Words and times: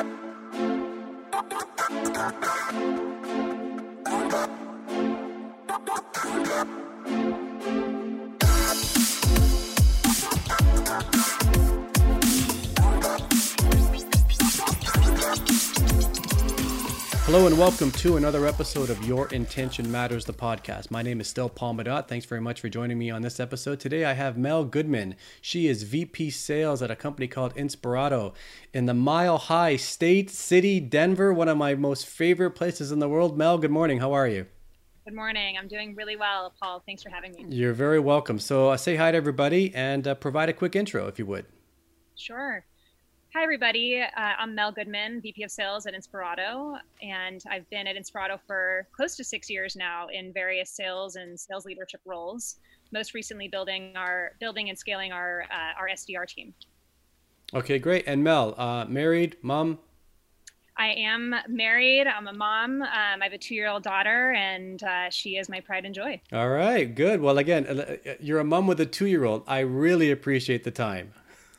Thank 0.00 0.14
you. 7.40 7.49
Hello 17.32 17.46
and 17.46 17.56
welcome 17.56 17.92
to 17.92 18.16
another 18.16 18.44
episode 18.44 18.90
of 18.90 19.06
Your 19.06 19.28
Intention 19.28 19.88
Matters, 19.88 20.24
the 20.24 20.32
podcast. 20.32 20.90
My 20.90 21.00
name 21.00 21.20
is 21.20 21.28
still 21.28 21.48
Paul 21.48 21.74
Madot. 21.74 22.08
Thanks 22.08 22.26
very 22.26 22.40
much 22.40 22.60
for 22.60 22.68
joining 22.68 22.98
me 22.98 23.08
on 23.08 23.22
this 23.22 23.38
episode. 23.38 23.78
Today 23.78 24.04
I 24.04 24.14
have 24.14 24.36
Mel 24.36 24.64
Goodman. 24.64 25.14
She 25.40 25.68
is 25.68 25.84
VP 25.84 26.30
Sales 26.30 26.82
at 26.82 26.90
a 26.90 26.96
company 26.96 27.28
called 27.28 27.54
Inspirato 27.54 28.34
in 28.74 28.86
the 28.86 28.94
Mile 28.94 29.38
High 29.38 29.76
State 29.76 30.28
City, 30.28 30.80
Denver, 30.80 31.32
one 31.32 31.46
of 31.46 31.56
my 31.56 31.76
most 31.76 32.04
favorite 32.04 32.50
places 32.50 32.90
in 32.90 32.98
the 32.98 33.08
world. 33.08 33.38
Mel, 33.38 33.58
good 33.58 33.70
morning. 33.70 34.00
How 34.00 34.12
are 34.12 34.26
you? 34.26 34.46
Good 35.04 35.14
morning. 35.14 35.56
I'm 35.56 35.68
doing 35.68 35.94
really 35.94 36.16
well, 36.16 36.52
Paul. 36.60 36.82
Thanks 36.84 37.04
for 37.04 37.10
having 37.10 37.32
me. 37.34 37.46
You're 37.48 37.74
very 37.74 38.00
welcome. 38.00 38.40
So 38.40 38.70
uh, 38.70 38.76
say 38.76 38.96
hi 38.96 39.12
to 39.12 39.16
everybody 39.16 39.72
and 39.72 40.04
uh, 40.08 40.16
provide 40.16 40.48
a 40.48 40.52
quick 40.52 40.74
intro 40.74 41.06
if 41.06 41.16
you 41.16 41.26
would. 41.26 41.46
Sure. 42.16 42.64
Hi, 43.32 43.44
everybody. 43.44 44.00
Uh, 44.00 44.08
I'm 44.16 44.56
Mel 44.56 44.72
Goodman, 44.72 45.20
VP 45.20 45.44
of 45.44 45.52
Sales 45.52 45.86
at 45.86 45.94
Inspirato, 45.94 46.76
and 47.00 47.40
I've 47.48 47.68
been 47.70 47.86
at 47.86 47.94
Inspirato 47.94 48.40
for 48.44 48.88
close 48.90 49.14
to 49.18 49.22
six 49.22 49.48
years 49.48 49.76
now 49.76 50.08
in 50.08 50.32
various 50.32 50.68
sales 50.70 51.14
and 51.14 51.38
sales 51.38 51.64
leadership 51.64 52.00
roles. 52.04 52.56
Most 52.90 53.14
recently, 53.14 53.46
building 53.46 53.92
our 53.94 54.32
building 54.40 54.68
and 54.68 54.76
scaling 54.76 55.12
our 55.12 55.44
uh, 55.48 55.78
our 55.78 55.88
SDR 55.88 56.26
team. 56.26 56.52
Okay, 57.54 57.78
great. 57.78 58.02
And 58.08 58.24
Mel, 58.24 58.56
uh, 58.58 58.86
married, 58.86 59.36
mom. 59.42 59.78
I 60.76 60.88
am 60.88 61.32
married. 61.46 62.08
I'm 62.08 62.26
a 62.26 62.32
mom. 62.32 62.82
Um, 62.82 62.88
I 62.88 63.20
have 63.22 63.32
a 63.32 63.38
two-year-old 63.38 63.84
daughter, 63.84 64.32
and 64.32 64.82
uh, 64.82 65.08
she 65.10 65.36
is 65.36 65.48
my 65.48 65.60
pride 65.60 65.84
and 65.84 65.94
joy. 65.94 66.20
All 66.32 66.48
right, 66.48 66.92
good. 66.92 67.20
Well, 67.20 67.38
again, 67.38 67.64
uh, 67.66 67.96
you're 68.18 68.40
a 68.40 68.44
mom 68.44 68.66
with 68.66 68.80
a 68.80 68.86
two-year-old. 68.86 69.44
I 69.46 69.60
really 69.60 70.10
appreciate 70.10 70.64
the 70.64 70.72
time. 70.72 71.12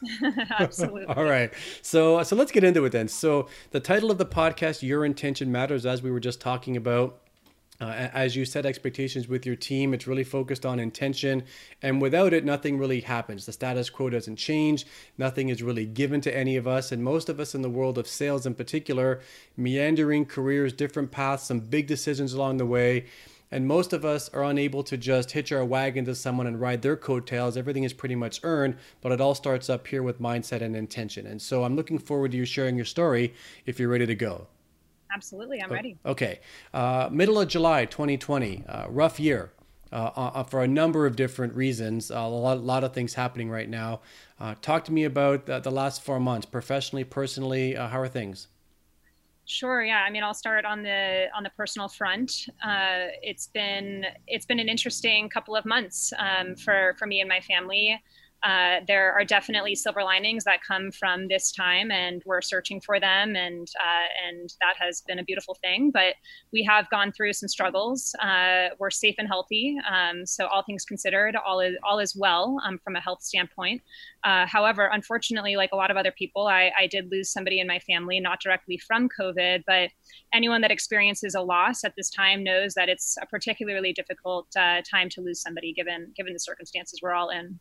Absolutely. 0.59 1.05
All 1.05 1.23
right. 1.23 1.53
So 1.81 2.21
so 2.23 2.35
let's 2.35 2.52
get 2.52 2.63
into 2.63 2.83
it 2.85 2.91
then. 2.91 3.07
So 3.07 3.47
the 3.71 3.80
title 3.80 4.11
of 4.11 4.17
the 4.17 4.25
podcast, 4.25 4.81
Your 4.81 5.05
Intention 5.05 5.52
Matters, 5.52 5.85
as 5.85 6.02
we 6.02 6.11
were 6.11 6.19
just 6.19 6.41
talking 6.41 6.77
about. 6.77 7.17
Uh, 7.80 8.09
as 8.13 8.35
you 8.35 8.45
set 8.45 8.63
expectations 8.63 9.27
with 9.27 9.44
your 9.44 9.55
team, 9.55 9.91
it's 9.91 10.05
really 10.05 10.23
focused 10.23 10.67
on 10.67 10.79
intention. 10.79 11.44
And 11.81 11.99
without 11.99 12.31
it, 12.31 12.45
nothing 12.45 12.77
really 12.77 13.02
happens. 13.02 13.47
The 13.47 13.52
status 13.52 13.89
quo 13.89 14.11
doesn't 14.11 14.35
change. 14.35 14.85
Nothing 15.17 15.49
is 15.49 15.63
really 15.63 15.88
given 15.88 16.22
to 16.22 16.38
any 16.38 16.57
of 16.57 16.67
us. 16.67 16.91
And 16.91 17.03
most 17.03 17.27
of 17.27 17.39
us 17.39 17.55
in 17.55 17.63
the 17.63 17.72
world 17.72 17.97
of 17.97 18.07
sales, 18.07 18.45
in 18.45 18.53
particular, 18.53 19.22
meandering 19.57 20.27
careers, 20.27 20.73
different 20.73 21.09
paths, 21.09 21.47
some 21.47 21.59
big 21.59 21.88
decisions 21.88 22.33
along 22.33 22.57
the 22.57 22.67
way. 22.67 23.05
And 23.52 23.67
most 23.67 23.91
of 23.91 24.05
us 24.05 24.30
are 24.30 24.44
unable 24.44 24.81
to 24.83 24.97
just 24.97 25.31
hitch 25.31 25.52
our 25.52 25.66
wagon 25.66 26.05
to 26.05 26.16
someone 26.16 26.47
and 26.47 26.59
ride 26.59 26.81
their 26.81 26.95
coattails. 26.95 27.57
Everything 27.57 27.83
is 27.83 27.91
pretty 27.94 28.16
much 28.16 28.39
earned, 28.44 28.77
but 29.02 29.11
it 29.11 29.19
all 29.19 29.35
starts 29.35 29.69
up 29.69 29.88
here 29.88 30.02
with 30.02 30.21
mindset 30.21 30.61
and 30.61 30.75
intention. 30.75 31.27
And 31.27 31.41
so 31.41 31.63
I'm 31.63 31.75
looking 31.75 31.99
forward 31.99 32.31
to 32.31 32.38
you 32.38 32.45
sharing 32.45 32.77
your 32.77 32.85
story 32.85 33.33
if 33.66 33.79
you're 33.79 33.89
ready 33.89 34.05
to 34.05 34.16
go. 34.16 34.47
Absolutely, 35.13 35.61
I'm 35.61 35.69
ready. 35.69 35.97
Okay. 36.05 36.39
Uh, 36.73 37.09
middle 37.11 37.39
of 37.39 37.49
July 37.49 37.83
2020, 37.85 38.63
uh, 38.67 38.85
rough 38.88 39.19
year. 39.19 39.52
Uh, 39.91 40.09
uh, 40.16 40.44
for 40.44 40.63
a 40.63 40.67
number 40.67 41.05
of 41.05 41.17
different 41.17 41.53
reasons, 41.53 42.11
a 42.11 42.22
lot, 42.22 42.63
lot 42.63 42.81
of 42.81 42.94
things 42.94 43.16
happening 43.16 43.49
right 43.49 43.67
now. 43.67 43.99
Uh, 44.39 44.55
talk 44.61 44.85
to 44.85 44.91
me 44.94 45.03
about 45.03 45.45
the 45.45 45.69
last 45.69 46.02
four 46.02 46.17
months, 46.17 46.45
professionally, 46.45 47.03
personally. 47.03 47.75
Uh, 47.75 47.89
how 47.89 47.99
are 47.99 48.07
things? 48.07 48.47
Sure. 49.45 49.84
Yeah. 49.84 50.03
I 50.08 50.09
mean, 50.11 50.23
I'll 50.23 50.34
start 50.34 50.66
on 50.66 50.84
the 50.84 51.25
on 51.36 51.44
the 51.44 51.50
personal 51.50 51.89
front. 51.89 52.47
Uh, 52.64 53.09
it's 53.22 53.47
been 53.47 54.06
it's 54.28 54.45
been 54.45 54.59
an 54.59 54.70
interesting 54.70 55.30
couple 55.30 55.56
of 55.56 55.66
months 55.66 56.13
um, 56.18 56.56
for 56.56 56.96
for 56.97 57.06
me 57.06 57.19
and 57.19 57.28
my 57.28 57.41
family. 57.41 58.01
Uh, 58.44 58.79
there 58.88 59.13
are 59.13 59.24
definitely 59.24 59.75
silver 59.75 60.03
linings 60.03 60.44
that 60.44 60.63
come 60.68 60.91
from 60.91 61.28
this 61.28 61.52
time, 61.52 61.91
and 61.91 62.24
we're 62.25 62.41
searching 62.41 62.81
for 62.81 63.00
them, 63.00 63.35
and 63.35 63.68
uh, 63.79 64.28
and 64.28 64.50
that 64.62 64.75
has 64.79 65.02
been 65.07 65.19
a 65.19 65.24
beautiful 65.24 65.56
thing. 65.62 65.91
But 65.91 66.16
we 66.51 66.63
have 66.63 66.90
gone 66.90 67.12
through 67.12 67.34
some 67.34 67.47
struggles. 67.47 68.16
Uh, 68.22 68.69
we're 68.80 68.90
safe 68.90 69.16
and 69.19 69.28
healthy, 69.28 69.78
um, 69.90 70.25
so 70.25 70.47
all 70.47 70.63
things 70.63 70.85
considered, 70.85 71.35
all 71.35 71.59
is 71.59 71.75
all 71.84 72.00
is 72.00 72.16
well 72.16 72.59
um, 72.66 72.80
from 72.84 72.96
a 72.96 73.01
health 73.01 73.22
standpoint. 73.22 73.81
Uh, 74.24 74.46
however, 74.47 74.90
unfortunately, 74.91 75.56
like 75.56 75.72
a 75.72 75.75
lot 75.75 75.91
of 75.91 75.97
other 75.97 76.12
people, 76.12 76.47
I, 76.47 76.72
I 76.78 76.88
did 76.88 77.12
lose 77.12 77.31
somebody 77.31 77.59
in 77.59 77.68
my 77.68 77.80
family, 77.80 78.19
not 78.19 78.40
directly 78.41 78.78
from 78.78 79.07
COVID, 79.19 79.63
but 79.68 79.90
anyone 80.34 80.62
that 80.62 80.72
experiences 80.72 81.35
a 81.35 81.41
loss 81.41 81.84
at 81.84 81.94
this 81.96 82.09
time 82.09 82.44
knows 82.44 82.74
that 82.74 82.90
it's 82.90 83.18
a 83.22 83.25
particularly 83.28 83.94
difficult 83.94 84.47
uh, 84.56 84.81
time 84.90 85.09
to 85.09 85.22
lose 85.22 85.41
somebody, 85.41 85.74
given 85.74 86.12
given 86.16 86.34
the 86.34 86.40
circumstances 86.40 87.00
we're 87.03 87.13
all 87.13 87.30
in. 87.30 87.59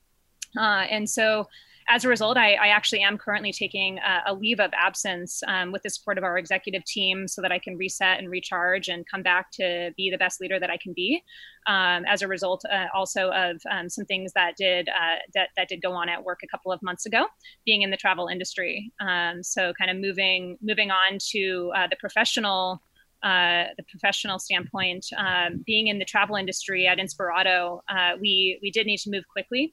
Uh, 0.57 0.87
and 0.91 1.09
so 1.09 1.47
as 1.91 2.05
a 2.05 2.09
result, 2.09 2.37
I, 2.37 2.55
I, 2.55 2.69
actually 2.69 3.01
am 3.01 3.19
currently 3.19 3.53
taking 3.53 3.99
a, 3.99 4.31
a 4.31 4.35
leave 4.35 4.61
of 4.61 4.71
absence 4.75 5.43
um, 5.49 5.73
with 5.73 5.83
the 5.83 5.91
support 5.91 6.19
of 6.19 6.25
our 6.25 6.39
executive 6.39 6.85
team 6.85 7.27
so 7.27 7.43
that 7.43 7.51
I 7.51 7.59
can 7.59 7.77
reset 7.77 8.21
and 8.21 8.31
recharge 8.31 8.89
and 8.89 9.05
come 9.09 9.23
back 9.23 9.51
to 9.53 9.91
be 9.97 10.09
the 10.09 10.17
best 10.17 10.41
leader 10.41 10.61
that 10.61 10.71
I 10.71 10.77
can 10.77 10.93
be. 10.93 11.23
Um, 11.67 12.05
as 12.07 12.23
a 12.23 12.29
result, 12.29 12.65
uh, 12.73 12.87
also 12.95 13.31
of 13.31 13.61
um, 13.71 13.89
some 13.89 14.05
things 14.05 14.33
that 14.35 14.57
did 14.57 14.89
uh, 14.89 15.17
that 15.35 15.49
that 15.57 15.69
did 15.69 15.83
go 15.83 15.93
on 15.93 16.09
at 16.09 16.23
work 16.23 16.41
a 16.45 16.47
couple 16.47 16.71
of 16.71 16.81
months 16.81 17.07
ago, 17.07 17.27
being 17.67 17.83
in 17.83 17.91
the 17.91 17.97
travel 17.97 18.29
industry. 18.29 18.93
Um, 19.01 19.43
so, 19.43 19.73
kind 19.79 19.91
of 19.91 19.97
moving 19.97 20.59
moving 20.63 20.91
on 20.91 21.19
to 21.33 21.73
uh, 21.77 21.87
the 21.89 21.97
professional 21.97 22.81
uh, 23.25 23.65
the 23.77 23.85
professional 23.91 24.39
standpoint, 24.39 25.07
um, 25.19 25.63
being 25.67 25.89
in 25.89 25.99
the 25.99 26.05
travel 26.05 26.37
industry 26.37 26.87
at 26.87 26.99
Inspirato, 26.99 27.81
uh, 27.89 28.13
we 28.21 28.59
we 28.63 28.71
did 28.71 28.87
need 28.87 28.99
to 28.99 29.11
move 29.11 29.25
quickly 29.33 29.73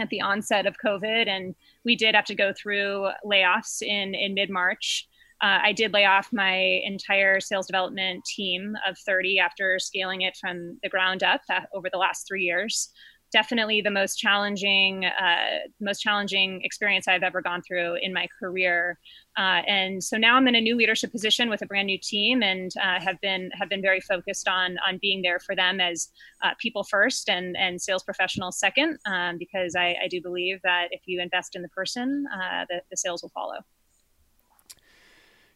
at 0.00 0.08
the 0.08 0.20
onset 0.20 0.66
of 0.66 0.76
COVID, 0.84 1.28
and 1.28 1.54
we 1.84 1.96
did 1.96 2.14
have 2.14 2.24
to 2.26 2.34
go 2.34 2.52
through 2.52 3.08
layoffs 3.24 3.82
in 3.82 4.14
in 4.14 4.34
mid 4.34 4.48
March. 4.50 5.08
Uh, 5.42 5.58
I 5.60 5.72
did 5.72 5.92
lay 5.92 6.04
off 6.04 6.32
my 6.32 6.80
entire 6.84 7.40
sales 7.40 7.66
development 7.66 8.24
team 8.24 8.76
of 8.88 8.96
30 8.96 9.40
after 9.40 9.76
scaling 9.80 10.22
it 10.22 10.36
from 10.40 10.78
the 10.84 10.88
ground 10.88 11.24
up 11.24 11.40
uh, 11.50 11.62
over 11.74 11.90
the 11.90 11.98
last 11.98 12.28
three 12.28 12.44
years 12.44 12.90
definitely 13.32 13.80
the 13.80 13.90
most 13.90 14.16
challenging, 14.16 15.06
uh, 15.06 15.66
most 15.80 16.00
challenging 16.00 16.60
experience 16.62 17.08
I've 17.08 17.22
ever 17.22 17.40
gone 17.40 17.62
through 17.62 17.96
in 18.02 18.12
my 18.12 18.28
career. 18.38 18.98
Uh, 19.36 19.62
and 19.66 20.04
so 20.04 20.16
now 20.16 20.36
I'm 20.36 20.46
in 20.46 20.54
a 20.54 20.60
new 20.60 20.76
leadership 20.76 21.10
position 21.10 21.48
with 21.48 21.62
a 21.62 21.66
brand 21.66 21.86
new 21.86 21.98
team, 21.98 22.42
and 22.42 22.70
uh, 22.76 23.00
have 23.00 23.20
been 23.20 23.50
have 23.58 23.68
been 23.68 23.80
very 23.80 24.00
focused 24.00 24.46
on 24.46 24.76
on 24.86 24.98
being 25.00 25.22
there 25.22 25.40
for 25.40 25.56
them 25.56 25.80
as 25.80 26.08
uh, 26.42 26.50
people 26.58 26.84
first 26.84 27.30
and 27.30 27.56
and 27.56 27.80
sales 27.80 28.02
professionals 28.02 28.58
second, 28.58 28.98
um, 29.06 29.38
because 29.38 29.74
I, 29.74 29.96
I, 30.04 30.08
do 30.08 30.20
believe 30.20 30.60
that 30.62 30.88
if 30.90 31.00
you 31.06 31.20
invest 31.20 31.56
in 31.56 31.62
the 31.62 31.68
person, 31.68 32.26
uh, 32.32 32.66
the, 32.68 32.96
sales 32.96 33.22
will 33.22 33.30
follow. 33.30 33.56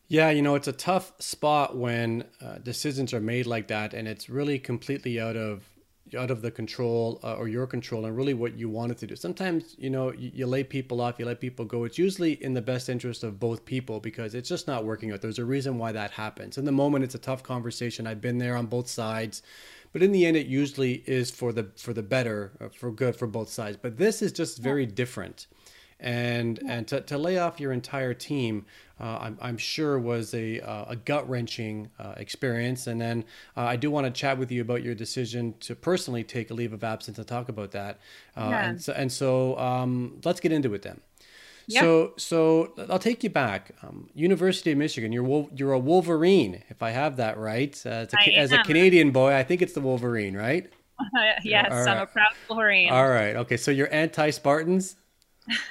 Yeah, 0.09 0.31
you 0.31 0.41
know, 0.41 0.55
it's 0.55 0.69
a 0.69 0.73
tough 0.73 1.13
spot 1.21 1.77
when 1.77 2.25
uh, 2.41 2.59
decisions 2.59 3.13
are 3.13 3.21
made 3.21 3.47
like 3.47 3.69
that, 3.69 3.93
and 3.93 4.09
it's 4.09 4.31
really 4.31 4.59
completely 4.59 5.21
out 5.21 5.37
of 5.37 5.76
out 6.15 6.31
of 6.31 6.43
the 6.43 6.51
control 6.51 7.21
uh, 7.25 7.35
or 7.35 7.49
your 7.49 7.67
control 7.67 8.05
and 8.05 8.17
really 8.17 8.35
what 8.35 8.57
you 8.57 8.69
wanted 8.69 8.99
to 8.99 9.07
do. 9.07 9.17
Sometimes, 9.17 9.75
you 9.79 9.91
know, 9.91 10.13
you, 10.13 10.31
you, 10.35 10.47
lay 10.47 10.63
people 10.63 11.01
off, 11.01 11.19
you 11.19 11.25
let 11.25 11.41
people 11.41 11.65
go. 11.65 11.85
It's 11.85 11.99
usually 11.99 12.33
in 12.45 12.55
the 12.55 12.63
best 12.63 12.89
interest 12.89 13.25
of 13.25 13.41
both 13.41 13.65
people 13.65 13.99
because 14.01 14.35
it's 14.35 14.49
just 14.49 14.67
not 14.67 14.85
working 14.85 15.13
out. 15.13 15.21
There's 15.23 15.39
a 15.39 15.45
reason 15.45 15.79
why 15.79 15.93
that 15.93 16.13
happens. 16.13 16.59
In 16.59 16.65
the 16.65 16.73
moment, 16.73 17.05
it's 17.05 17.15
a 17.15 17.19
tough 17.19 17.43
conversation. 17.43 18.07
I've 18.07 18.21
been 18.21 18.39
there 18.39 18.57
on 18.57 18.67
both 18.67 18.89
sides, 18.89 19.43
but 19.93 20.03
in 20.03 20.13
the 20.13 20.27
end, 20.27 20.37
it 20.37 20.47
usually 20.47 21.03
is 21.07 21.31
for 21.31 21.53
the 21.53 21.71
for 21.77 21.93
the 21.93 22.03
better, 22.03 22.53
uh, 22.61 22.69
for 22.69 22.91
good 22.91 23.17
for 23.17 23.27
both 23.27 23.49
sides. 23.49 23.77
But 23.81 23.97
this 23.97 24.23
is 24.23 24.33
just 24.33 24.59
very 24.59 24.87
different 24.87 25.47
and 26.01 26.59
and 26.67 26.87
to, 26.89 27.01
to 27.03 27.19
lay 27.19 27.39
off 27.39 27.59
your 27.59 27.73
entire 27.73 28.15
team, 28.15 28.67
uh, 28.99 29.19
I'm, 29.21 29.39
I'm 29.43 29.59
sure 29.59 29.99
was 29.99 30.33
a, 30.33 30.61
uh, 30.61 30.87
a 30.89 30.97
gut 30.97 31.29
wrenching 31.29 31.91
uh, 31.99 32.15
experience. 32.17 32.87
And 32.87 33.01
then 33.01 33.25
uh, 33.57 33.63
I 33.63 33.77
do 33.77 33.91
want 33.91 34.07
to 34.07 34.11
chat 34.11 34.39
with 34.39 34.51
you 34.51 34.63
about 34.63 34.83
your 34.83 34.95
decision 34.95 35.55
to 35.61 35.75
personally 35.75 36.25
take 36.25 36.51
a 36.51 36.55
leave 36.55 36.73
of 36.73 36.83
absence 36.83 37.19
and 37.19 37.27
talk 37.27 37.51
about 37.51 37.73
that. 37.73 37.99
Uh, 38.37 38.49
yeah. 38.51 38.69
And 38.69 38.83
so, 38.83 38.93
and 38.95 39.13
so 39.13 39.59
um, 39.59 40.21
let's 40.25 40.41
get 40.41 40.51
into 40.51 40.73
it 40.73 40.83
then. 40.83 41.01
Yeah. 41.67 41.81
So, 41.81 42.13
so 42.17 42.73
I'll 42.89 42.99
take 42.99 43.23
you 43.25 43.29
back. 43.29 43.73
Um, 43.83 44.09
University 44.15 44.73
of 44.73 44.79
Michigan. 44.79 45.13
You're 45.13 45.49
you're 45.55 45.73
a 45.73 45.79
Wolverine, 45.79 46.63
if 46.69 46.81
I 46.81 46.91
have 46.91 47.17
that 47.17 47.37
right. 47.39 47.81
Uh, 47.85 48.07
a, 48.25 48.35
as 48.35 48.53
a 48.53 48.63
Canadian 48.63 49.11
boy, 49.11 49.35
I 49.35 49.43
think 49.43 49.63
it's 49.63 49.73
the 49.73 49.81
Wolverine, 49.81 50.37
right? 50.37 50.71
yes, 51.43 51.71
right. 51.71 51.89
I'm 51.89 52.03
a 52.03 52.07
proud 52.07 52.29
Wolverine. 52.49 52.91
All 52.91 53.09
right. 53.09 53.35
Okay. 53.37 53.57
So 53.57 53.73
you're 53.73 53.93
anti-Spartans. 53.93 54.97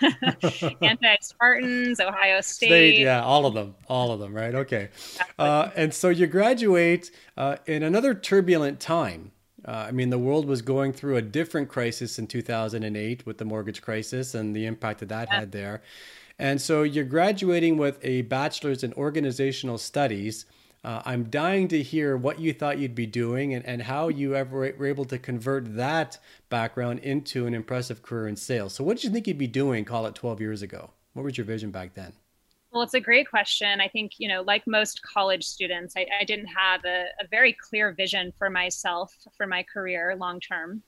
Anti 0.82 1.16
Spartans, 1.22 2.00
Ohio 2.00 2.42
State. 2.42 2.68
State. 2.68 3.00
Yeah, 3.00 3.24
all 3.24 3.46
of 3.46 3.54
them. 3.54 3.76
All 3.88 4.12
of 4.12 4.20
them, 4.20 4.34
right? 4.34 4.56
Okay. 4.56 4.90
Uh, 5.38 5.70
and 5.76 5.94
so 5.94 6.10
you 6.10 6.28
graduate 6.28 7.12
uh, 7.38 7.58
in 7.66 7.84
another 7.84 8.14
turbulent 8.14 8.80
time. 8.80 9.32
Uh, 9.68 9.86
I 9.88 9.92
mean, 9.92 10.12
the 10.12 10.20
world 10.20 10.46
was 10.46 10.62
going 10.62 10.94
through 10.94 11.18
a 11.18 11.22
different 11.22 11.70
crisis 11.70 12.20
in 12.20 12.28
2008 12.28 13.26
with 13.26 13.38
the 13.40 13.46
mortgage 13.46 13.82
crisis 13.82 14.36
and 14.36 14.56
the 14.56 14.66
impact 14.66 15.00
that 15.00 15.10
that 15.10 15.28
yeah. 15.32 15.40
had 15.40 15.52
there. 15.52 15.82
And 16.38 16.62
so 16.62 16.84
you're 16.84 17.06
graduating 17.06 17.78
with 17.78 17.98
a 18.04 18.24
bachelor's 18.24 18.84
in 18.84 18.94
organizational 18.94 19.78
studies. 19.78 20.46
Uh, 20.86 21.02
I'm 21.04 21.32
dying 21.32 21.68
to 21.70 21.82
hear 21.82 22.16
what 22.16 22.40
you 22.40 22.54
thought 22.54 22.78
you'd 22.78 22.94
be 22.94 23.08
doing 23.08 23.56
and, 23.56 23.66
and 23.66 23.82
how 23.82 24.08
you 24.08 24.36
ever 24.36 24.72
were 24.78 24.86
able 24.86 25.06
to 25.06 25.18
convert 25.18 25.78
that 25.78 26.20
background 26.50 27.00
into 27.00 27.48
an 27.48 27.56
impressive 27.56 28.04
career 28.04 28.28
in 28.28 28.36
sales. 28.36 28.76
So, 28.76 28.84
what 28.84 28.98
did 28.98 29.06
you 29.06 29.10
think 29.10 29.26
you'd 29.26 29.40
be 29.40 29.48
doing, 29.48 29.84
call 29.84 30.06
it 30.06 30.14
12 30.14 30.40
years 30.40 30.62
ago? 30.62 30.92
What 31.14 31.26
was 31.26 31.40
your 31.40 31.46
vision 31.46 31.72
back 31.72 31.96
then? 31.96 32.14
Well, 32.72 32.84
it's 32.84 32.94
a 32.94 33.00
great 33.00 33.28
question. 33.28 33.82
I 33.82 33.88
think, 33.88 34.20
you 34.20 34.28
know, 34.28 34.44
like 34.44 34.68
most 34.68 35.02
college 35.02 35.44
students, 35.44 35.96
I, 35.98 36.06
I 36.22 36.24
didn't 36.24 36.48
have 36.48 36.86
a, 36.86 37.06
a, 37.20 37.28
very 37.32 37.54
clear 37.54 37.92
vision 37.92 38.32
for 38.38 38.52
myself, 38.52 39.12
for 39.36 39.48
my 39.48 39.64
career 39.64 40.16
long 40.20 40.40
term. 40.40 40.84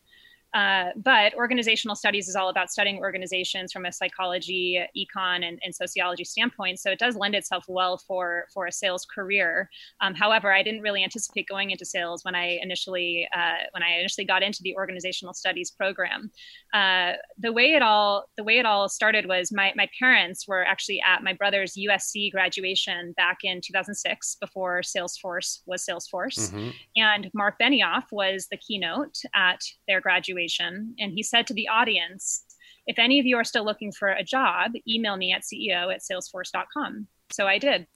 Uh, 0.57 0.89
but 0.95 1.35
organizational 1.35 1.95
studies 1.95 2.27
is 2.27 2.35
all 2.35 2.49
about 2.49 2.71
studying 2.71 2.97
organizations 2.97 3.71
from 3.71 3.85
a 3.85 3.91
psychology, 3.91 4.83
econ, 4.97 5.47
and, 5.47 5.59
and, 5.63 5.75
sociology 5.75 6.23
standpoint. 6.23 6.79
So 6.79 6.89
it 6.89 6.97
does 6.97 7.15
lend 7.15 7.35
itself 7.35 7.65
well 7.67 7.95
for 7.95 8.47
for 8.51 8.65
a 8.65 8.71
sales 8.71 9.05
career. 9.05 9.69
Um, 10.01 10.15
however, 10.15 10.51
I 10.51 10.63
didn't 10.63 10.81
really 10.81 11.03
anticipate 11.03 11.47
going 11.47 11.69
into 11.69 11.85
sales 11.85 12.25
when 12.25 12.33
I 12.33 12.57
initially 12.59 13.27
uh, 13.35 13.67
when 13.69 13.83
I 13.83 13.99
initially 13.99 14.25
got 14.25 14.41
into 14.41 14.63
the 14.63 14.75
organizational 14.75 15.35
studies 15.35 15.69
program. 15.69 16.31
Uh, 16.77 17.13
the 17.39 17.51
way 17.51 17.73
it 17.73 17.81
all 17.81 18.25
the 18.37 18.43
way 18.43 18.59
it 18.59 18.65
all 18.65 18.87
started 18.87 19.25
was 19.25 19.51
my 19.51 19.73
my 19.75 19.89
parents 19.97 20.47
were 20.47 20.63
actually 20.63 21.01
at 21.01 21.23
my 21.23 21.33
brother's 21.33 21.73
USC 21.73 22.31
graduation 22.31 23.13
back 23.13 23.39
in 23.43 23.61
2006 23.61 24.37
before 24.39 24.81
Salesforce 24.81 25.61
was 25.65 25.83
Salesforce, 25.83 26.51
mm-hmm. 26.51 26.69
and 26.95 27.31
Mark 27.33 27.55
Benioff 27.59 28.03
was 28.11 28.47
the 28.51 28.57
keynote 28.57 29.17
at 29.33 29.61
their 29.87 30.01
graduation. 30.01 30.93
And 30.99 31.13
he 31.13 31.23
said 31.23 31.47
to 31.47 31.55
the 31.55 31.67
audience, 31.67 32.43
if 32.85 32.99
any 32.99 33.19
of 33.19 33.25
you 33.25 33.37
are 33.37 33.43
still 33.43 33.65
looking 33.65 33.91
for 33.91 34.09
a 34.09 34.23
job, 34.23 34.73
email 34.87 35.17
me 35.17 35.33
at 35.33 35.41
CEO 35.41 35.91
at 35.91 36.01
salesforce.com. 36.01 37.07
So 37.31 37.47
I 37.47 37.57
did. 37.57 37.87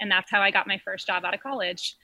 And 0.00 0.10
that's 0.10 0.30
how 0.30 0.40
I 0.40 0.50
got 0.50 0.66
my 0.66 0.80
first 0.82 1.06
job 1.06 1.26
out 1.26 1.34
of 1.34 1.42
college. 1.42 1.94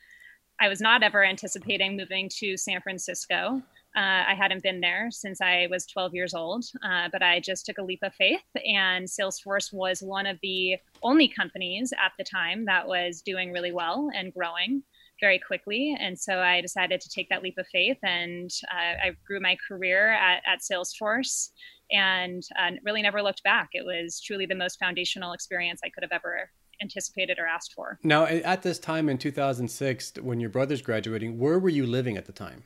I 0.60 0.68
was 0.68 0.80
not 0.80 1.02
ever 1.02 1.24
anticipating 1.24 1.96
moving 1.96 2.28
to 2.40 2.56
San 2.58 2.80
Francisco. 2.82 3.62
Uh, 3.96 4.24
I 4.28 4.34
hadn't 4.34 4.62
been 4.62 4.80
there 4.80 5.08
since 5.10 5.40
I 5.40 5.68
was 5.70 5.86
12 5.86 6.14
years 6.14 6.34
old, 6.34 6.66
uh, 6.84 7.08
but 7.10 7.22
I 7.22 7.40
just 7.40 7.64
took 7.64 7.78
a 7.78 7.82
leap 7.82 8.00
of 8.02 8.14
faith. 8.14 8.44
And 8.54 9.06
Salesforce 9.06 9.72
was 9.72 10.02
one 10.02 10.26
of 10.26 10.38
the 10.42 10.76
only 11.02 11.28
companies 11.28 11.94
at 11.94 12.12
the 12.18 12.24
time 12.24 12.66
that 12.66 12.86
was 12.86 13.22
doing 13.22 13.52
really 13.52 13.72
well 13.72 14.10
and 14.14 14.34
growing 14.34 14.82
very 15.18 15.38
quickly. 15.38 15.96
And 15.98 16.18
so 16.18 16.40
I 16.40 16.60
decided 16.60 17.00
to 17.00 17.08
take 17.08 17.30
that 17.30 17.42
leap 17.42 17.56
of 17.56 17.66
faith 17.68 17.96
and 18.02 18.50
uh, 18.70 19.06
I 19.06 19.16
grew 19.26 19.40
my 19.40 19.56
career 19.66 20.12
at, 20.12 20.42
at 20.46 20.60
Salesforce 20.60 21.50
and 21.90 22.42
uh, 22.58 22.72
really 22.84 23.00
never 23.00 23.22
looked 23.22 23.42
back. 23.42 23.70
It 23.72 23.86
was 23.86 24.20
truly 24.20 24.44
the 24.44 24.54
most 24.54 24.78
foundational 24.78 25.32
experience 25.32 25.80
I 25.82 25.88
could 25.88 26.02
have 26.02 26.12
ever 26.12 26.50
anticipated 26.82 27.38
or 27.38 27.46
asked 27.46 27.72
for. 27.74 27.98
Now, 28.02 28.26
at 28.26 28.62
this 28.62 28.78
time 28.78 29.08
in 29.08 29.16
2006, 29.16 30.14
when 30.20 30.40
your 30.40 30.50
brother's 30.50 30.82
graduating, 30.82 31.38
where 31.38 31.58
were 31.58 31.70
you 31.70 31.86
living 31.86 32.18
at 32.18 32.26
the 32.26 32.32
time? 32.32 32.64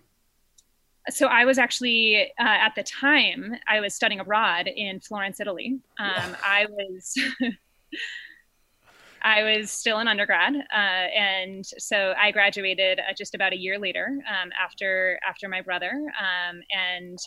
So 1.11 1.27
I 1.27 1.45
was 1.45 1.59
actually 1.59 2.33
uh, 2.39 2.45
at 2.45 2.75
the 2.75 2.83
time 2.83 3.55
I 3.69 3.81
was 3.81 3.95
studying 3.95 4.21
abroad 4.21 4.67
in 4.67 5.01
Florence, 5.01 5.41
Italy. 5.41 5.81
Um, 5.99 6.37
I 6.45 6.67
was 6.71 7.15
I 9.23 9.43
was 9.43 9.71
still 9.71 9.99
an 9.99 10.09
undergrad, 10.09 10.55
uh, 10.55 10.77
and 10.77 11.67
so 11.67 12.15
I 12.19 12.31
graduated 12.31 13.01
uh, 13.01 13.13
just 13.17 13.35
about 13.35 13.53
a 13.53 13.57
year 13.57 13.79
later 13.79 14.19
um, 14.27 14.51
after 14.59 15.21
after 15.29 15.49
my 15.49 15.61
brother, 15.61 15.93
um, 16.19 16.61
and 16.71 17.19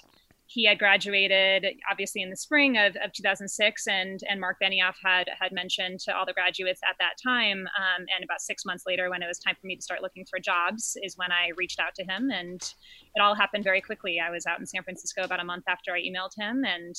he 0.54 0.66
had 0.66 0.78
graduated 0.78 1.66
obviously 1.90 2.22
in 2.22 2.30
the 2.30 2.38
spring 2.38 2.78
of, 2.78 2.96
of 3.04 3.12
2006 3.14 3.88
and 3.88 4.22
and 4.30 4.40
mark 4.40 4.58
benioff 4.62 4.96
had 5.04 5.28
had 5.40 5.52
mentioned 5.52 6.00
to 6.00 6.16
all 6.16 6.26
the 6.26 6.34
graduates 6.34 6.82
at 6.88 6.96
that 7.00 7.14
time 7.22 7.60
um, 7.78 8.06
and 8.16 8.24
about 8.24 8.42
six 8.42 8.64
months 8.66 8.84
later 8.86 9.10
when 9.10 9.24
it 9.24 9.28
was 9.28 9.40
time 9.40 9.56
for 9.60 9.68
me 9.68 9.76
to 9.76 9.82
start 9.82 10.02
looking 10.02 10.26
for 10.30 10.40
jobs 10.40 10.96
is 11.02 11.18
when 11.18 11.32
i 11.32 11.50
reached 11.58 11.80
out 11.80 11.96
to 11.96 12.04
him 12.04 12.30
and 12.32 12.74
it 13.16 13.22
all 13.22 13.36
happened 13.36 13.64
very 13.64 13.82
quickly. 13.82 14.20
I 14.20 14.32
was 14.32 14.46
out 14.46 14.60
in 14.60 14.66
san 14.66 14.84
francisco 14.84 15.24
about 15.24 15.40
a 15.40 15.44
month 15.44 15.64
after 15.68 15.94
i 15.94 16.00
emailed 16.00 16.32
him 16.38 16.64
and 16.66 16.96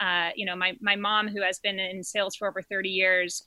uh, 0.00 0.30
you 0.34 0.46
know 0.46 0.56
my, 0.56 0.72
my 0.80 0.96
mom 0.96 1.28
who 1.28 1.42
has 1.42 1.58
been 1.58 1.78
in 1.78 2.02
sales 2.02 2.34
for 2.34 2.48
over 2.48 2.62
30 2.62 2.88
years 2.88 3.46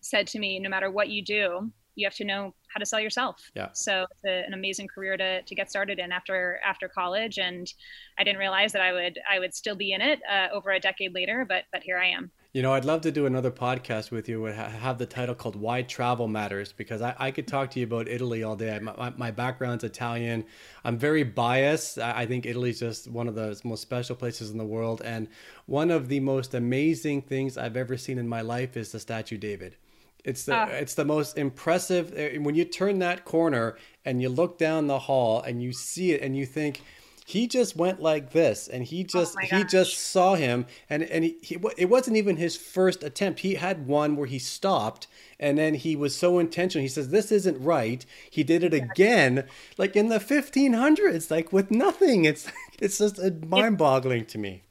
said 0.00 0.26
to 0.28 0.38
me, 0.38 0.58
no 0.58 0.68
matter 0.68 0.90
what 0.90 1.08
you 1.08 1.22
do, 1.22 1.70
you 2.00 2.06
have 2.06 2.14
to 2.16 2.24
know 2.24 2.54
how 2.68 2.78
to 2.78 2.86
sell 2.86 3.00
yourself. 3.00 3.50
Yeah. 3.54 3.68
So 3.72 4.06
it's 4.10 4.24
a, 4.24 4.46
an 4.46 4.54
amazing 4.54 4.88
career 4.88 5.16
to, 5.16 5.42
to 5.42 5.54
get 5.54 5.70
started 5.70 5.98
in 5.98 6.12
after 6.12 6.60
after 6.64 6.88
college, 6.88 7.38
and 7.38 7.72
I 8.18 8.24
didn't 8.24 8.38
realize 8.38 8.72
that 8.72 8.82
I 8.82 8.92
would 8.92 9.18
I 9.30 9.38
would 9.38 9.54
still 9.54 9.76
be 9.76 9.92
in 9.92 10.00
it 10.00 10.20
uh, 10.30 10.48
over 10.52 10.70
a 10.70 10.80
decade 10.80 11.14
later, 11.14 11.44
but 11.46 11.64
but 11.72 11.82
here 11.82 11.98
I 11.98 12.08
am. 12.08 12.30
You 12.52 12.62
know, 12.62 12.74
I'd 12.74 12.84
love 12.84 13.02
to 13.02 13.12
do 13.12 13.26
another 13.26 13.52
podcast 13.52 14.10
with 14.10 14.28
you. 14.28 14.40
Would 14.40 14.54
have 14.56 14.98
the 14.98 15.06
title 15.06 15.36
called 15.36 15.54
"Why 15.54 15.82
Travel 15.82 16.26
Matters" 16.26 16.72
because 16.72 17.00
I, 17.00 17.14
I 17.16 17.30
could 17.30 17.46
talk 17.46 17.70
to 17.72 17.80
you 17.80 17.86
about 17.86 18.08
Italy 18.08 18.42
all 18.42 18.56
day. 18.56 18.76
My, 18.80 19.12
my 19.16 19.30
background's 19.30 19.84
Italian. 19.84 20.44
I'm 20.84 20.98
very 20.98 21.22
biased. 21.22 21.98
I 21.98 22.26
think 22.26 22.46
Italy's 22.46 22.80
just 22.80 23.08
one 23.08 23.28
of 23.28 23.36
the 23.36 23.60
most 23.62 23.82
special 23.82 24.16
places 24.16 24.50
in 24.50 24.58
the 24.58 24.64
world, 24.64 25.00
and 25.04 25.28
one 25.66 25.92
of 25.92 26.08
the 26.08 26.18
most 26.18 26.54
amazing 26.54 27.22
things 27.22 27.56
I've 27.56 27.76
ever 27.76 27.96
seen 27.96 28.18
in 28.18 28.28
my 28.28 28.40
life 28.40 28.76
is 28.76 28.90
the 28.90 28.98
Statue 28.98 29.38
David. 29.38 29.76
It's 30.24 30.44
the 30.44 30.56
uh, 30.56 30.66
it's 30.66 30.94
the 30.94 31.04
most 31.04 31.38
impressive 31.38 32.12
uh, 32.12 32.40
when 32.40 32.54
you 32.54 32.64
turn 32.64 32.98
that 33.00 33.24
corner 33.24 33.76
and 34.04 34.20
you 34.20 34.28
look 34.28 34.58
down 34.58 34.86
the 34.86 34.98
hall 35.00 35.40
and 35.42 35.62
you 35.62 35.72
see 35.72 36.12
it 36.12 36.22
and 36.22 36.36
you 36.36 36.46
think 36.46 36.82
he 37.30 37.46
just 37.46 37.76
went 37.76 38.02
like 38.02 38.32
this 38.32 38.66
and 38.66 38.84
he 38.84 39.02
oh 39.02 39.06
just 39.06 39.36
oh 39.40 39.56
he 39.56 39.64
just 39.64 39.96
saw 39.96 40.34
him 40.34 40.66
and 40.88 41.02
and 41.04 41.24
he, 41.24 41.36
he, 41.42 41.58
it 41.78 41.88
wasn't 41.88 42.16
even 42.16 42.36
his 42.36 42.56
first 42.56 43.04
attempt. 43.04 43.40
He 43.40 43.54
had 43.54 43.86
one 43.86 44.16
where 44.16 44.26
he 44.26 44.38
stopped 44.38 45.06
and 45.38 45.56
then 45.56 45.74
he 45.74 45.94
was 45.94 46.16
so 46.16 46.38
intentional. 46.38 46.82
He 46.82 46.88
says 46.88 47.10
this 47.10 47.30
isn't 47.30 47.62
right. 47.62 48.04
He 48.28 48.42
did 48.42 48.64
it 48.64 48.74
again 48.74 49.44
like 49.78 49.94
in 49.94 50.08
the 50.08 50.18
1500s 50.18 51.30
like 51.30 51.52
with 51.52 51.70
nothing. 51.70 52.24
It's 52.24 52.50
it's 52.80 52.98
just 52.98 53.20
mind-boggling 53.46 54.26
to 54.26 54.38
me 54.38 54.62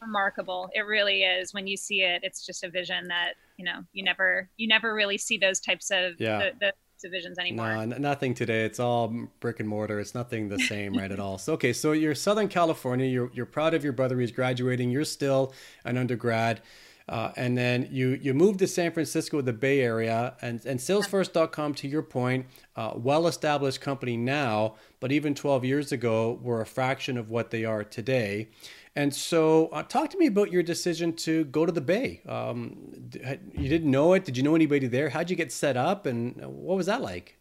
remarkable 0.00 0.68
it 0.74 0.82
really 0.82 1.22
is 1.22 1.54
when 1.54 1.66
you 1.66 1.76
see 1.76 2.02
it 2.02 2.20
it's 2.22 2.44
just 2.44 2.64
a 2.64 2.68
vision 2.70 3.08
that 3.08 3.34
you 3.56 3.64
know 3.64 3.80
you 3.92 4.04
never 4.04 4.48
you 4.56 4.68
never 4.68 4.94
really 4.94 5.18
see 5.18 5.38
those 5.38 5.60
types 5.60 5.90
of 5.90 6.14
yeah. 6.18 6.38
the, 6.38 6.50
the 6.60 6.72
divisions 7.02 7.38
anymore. 7.38 7.86
No, 7.86 7.98
nothing 7.98 8.34
today. 8.34 8.64
It's 8.64 8.80
all 8.80 9.08
brick 9.40 9.60
and 9.60 9.68
mortar. 9.68 10.00
It's 10.00 10.14
nothing 10.14 10.48
the 10.48 10.58
same, 10.58 10.94
right 10.94 11.10
at 11.10 11.20
all. 11.20 11.38
So 11.38 11.54
okay, 11.54 11.72
so 11.72 11.92
you're 11.92 12.14
Southern 12.14 12.48
California. 12.48 13.06
You're 13.06 13.30
you're 13.32 13.46
proud 13.46 13.74
of 13.74 13.84
your 13.84 13.92
brother. 13.92 14.18
He's 14.18 14.32
graduating. 14.32 14.90
You're 14.90 15.04
still 15.04 15.52
an 15.84 15.96
undergrad. 15.96 16.60
Uh, 17.08 17.30
and 17.36 17.56
then 17.56 17.88
you 17.90 18.18
you 18.20 18.34
moved 18.34 18.58
to 18.58 18.66
San 18.66 18.90
Francisco, 18.90 19.36
with 19.36 19.46
the 19.46 19.52
Bay 19.52 19.80
Area, 19.80 20.34
and 20.42 20.64
and 20.66 20.80
Salesforce.com. 20.80 21.74
To 21.74 21.88
your 21.88 22.02
point, 22.02 22.46
uh, 22.74 22.94
well-established 22.96 23.80
company 23.80 24.16
now, 24.16 24.74
but 24.98 25.12
even 25.12 25.34
12 25.34 25.64
years 25.64 25.92
ago, 25.92 26.38
were 26.42 26.60
a 26.60 26.66
fraction 26.66 27.16
of 27.16 27.30
what 27.30 27.50
they 27.50 27.64
are 27.64 27.84
today. 27.84 28.48
And 28.96 29.14
so, 29.14 29.66
uh, 29.68 29.82
talk 29.82 30.08
to 30.10 30.18
me 30.18 30.26
about 30.26 30.50
your 30.50 30.62
decision 30.62 31.12
to 31.16 31.44
go 31.44 31.66
to 31.66 31.70
the 31.70 31.82
Bay. 31.82 32.22
Um, 32.26 33.10
you 33.52 33.68
didn't 33.68 33.90
know 33.90 34.14
it. 34.14 34.24
Did 34.24 34.38
you 34.38 34.42
know 34.42 34.54
anybody 34.54 34.86
there? 34.86 35.10
How'd 35.10 35.28
you 35.28 35.36
get 35.36 35.52
set 35.52 35.76
up, 35.76 36.06
and 36.06 36.34
what 36.36 36.78
was 36.78 36.86
that 36.86 37.02
like? 37.02 37.38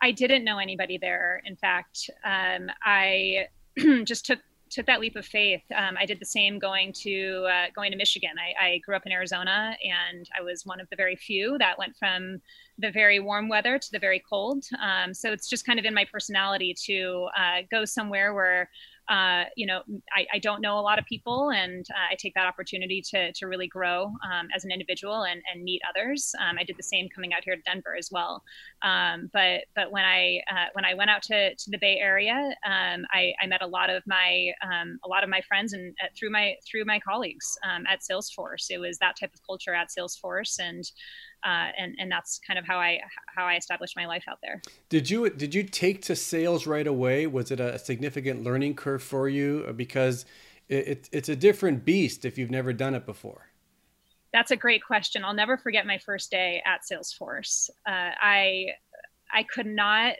I 0.00 0.12
didn't 0.12 0.44
know 0.44 0.58
anybody 0.58 0.96
there. 0.96 1.42
In 1.44 1.56
fact, 1.56 2.08
um, 2.24 2.70
I 2.84 3.48
just 4.04 4.24
took 4.24 4.38
took 4.70 4.86
that 4.86 5.00
leap 5.00 5.16
of 5.16 5.26
faith. 5.26 5.62
Um, 5.74 5.96
I 5.98 6.06
did 6.06 6.20
the 6.20 6.24
same 6.24 6.60
going 6.60 6.92
to 7.02 7.46
uh, 7.50 7.66
going 7.74 7.90
to 7.90 7.96
Michigan. 7.96 8.30
I, 8.38 8.66
I, 8.66 8.78
grew 8.78 8.94
up 8.94 9.04
in 9.04 9.10
Arizona, 9.10 9.76
and 9.82 10.30
I 10.38 10.42
was 10.42 10.64
one 10.64 10.80
of 10.80 10.88
the 10.90 10.96
very 10.96 11.16
few 11.16 11.58
that 11.58 11.76
went 11.76 11.96
from 11.96 12.40
the 12.78 12.92
very 12.92 13.18
warm 13.18 13.48
weather 13.48 13.78
to 13.78 13.92
the 13.92 13.98
very 13.98 14.22
cold. 14.28 14.64
Um, 14.80 15.12
so 15.12 15.32
it's 15.32 15.48
just 15.48 15.66
kind 15.66 15.80
of 15.80 15.84
in 15.84 15.92
my 15.92 16.04
personality 16.04 16.74
to 16.86 17.28
uh, 17.36 17.62
go 17.68 17.84
somewhere 17.84 18.32
where 18.32 18.70
uh, 19.10 19.44
you 19.56 19.66
know, 19.66 19.82
I, 20.14 20.26
I, 20.34 20.38
don't 20.38 20.60
know 20.60 20.78
a 20.78 20.80
lot 20.80 21.00
of 21.00 21.04
people, 21.04 21.50
and 21.50 21.84
uh, 21.90 22.12
I 22.12 22.14
take 22.14 22.32
that 22.34 22.46
opportunity 22.46 23.02
to, 23.10 23.32
to 23.32 23.46
really 23.46 23.66
grow 23.66 24.04
um, 24.04 24.46
as 24.54 24.64
an 24.64 24.70
individual 24.70 25.24
and, 25.24 25.42
and 25.52 25.64
meet 25.64 25.82
others. 25.88 26.32
Um, 26.40 26.58
I 26.60 26.62
did 26.62 26.76
the 26.78 26.84
same 26.84 27.08
coming 27.12 27.32
out 27.32 27.42
here 27.44 27.56
to 27.56 27.62
Denver 27.62 27.96
as 27.98 28.10
well. 28.12 28.44
Um, 28.82 29.28
but 29.32 29.62
but 29.74 29.90
when 29.90 30.04
I 30.04 30.40
uh, 30.48 30.66
when 30.74 30.84
I 30.84 30.94
went 30.94 31.10
out 31.10 31.22
to, 31.22 31.54
to 31.56 31.70
the 31.70 31.78
Bay 31.78 31.98
Area, 32.00 32.54
um, 32.64 33.04
I, 33.12 33.32
I, 33.42 33.46
met 33.46 33.62
a 33.62 33.66
lot 33.66 33.90
of 33.90 34.04
my 34.06 34.52
um, 34.62 35.00
a 35.04 35.08
lot 35.08 35.24
of 35.24 35.28
my 35.28 35.40
friends 35.40 35.72
and 35.72 35.92
uh, 36.02 36.06
through 36.16 36.30
my 36.30 36.54
through 36.70 36.84
my 36.84 37.00
colleagues 37.00 37.58
um, 37.68 37.84
at 37.88 38.00
Salesforce. 38.00 38.70
It 38.70 38.78
was 38.78 38.98
that 38.98 39.16
type 39.18 39.34
of 39.34 39.44
culture 39.44 39.74
at 39.74 39.88
Salesforce, 39.88 40.60
and 40.60 40.84
uh, 41.44 41.68
and 41.78 41.94
and 41.98 42.10
that's 42.10 42.40
kind 42.46 42.58
of 42.58 42.66
how 42.66 42.78
I 42.78 43.00
how 43.34 43.46
I 43.46 43.56
established 43.56 43.96
my 43.96 44.06
life 44.06 44.24
out 44.28 44.38
there. 44.42 44.62
Did 44.88 45.10
you 45.10 45.30
did 45.30 45.54
you 45.54 45.62
take 45.62 46.02
to 46.02 46.16
sales 46.16 46.66
right 46.66 46.86
away? 46.86 47.26
Was 47.26 47.50
it 47.50 47.60
a 47.60 47.78
significant 47.78 48.44
learning 48.44 48.74
curve 48.74 49.02
for 49.02 49.28
you? 49.28 49.72
Because 49.76 50.26
it, 50.68 50.88
it, 50.88 51.08
it's 51.12 51.28
a 51.28 51.36
different 51.36 51.84
beast 51.84 52.24
if 52.24 52.38
you've 52.38 52.50
never 52.50 52.72
done 52.72 52.94
it 52.94 53.06
before. 53.06 53.46
That's 54.32 54.52
a 54.52 54.56
great 54.56 54.84
question. 54.84 55.24
I'll 55.24 55.34
never 55.34 55.56
forget 55.58 55.86
my 55.86 55.98
first 55.98 56.30
day 56.30 56.62
at 56.64 56.82
Salesforce. 56.90 57.70
Uh, 57.86 58.12
I 58.20 58.66
I 59.32 59.42
could 59.42 59.66
not 59.66 60.14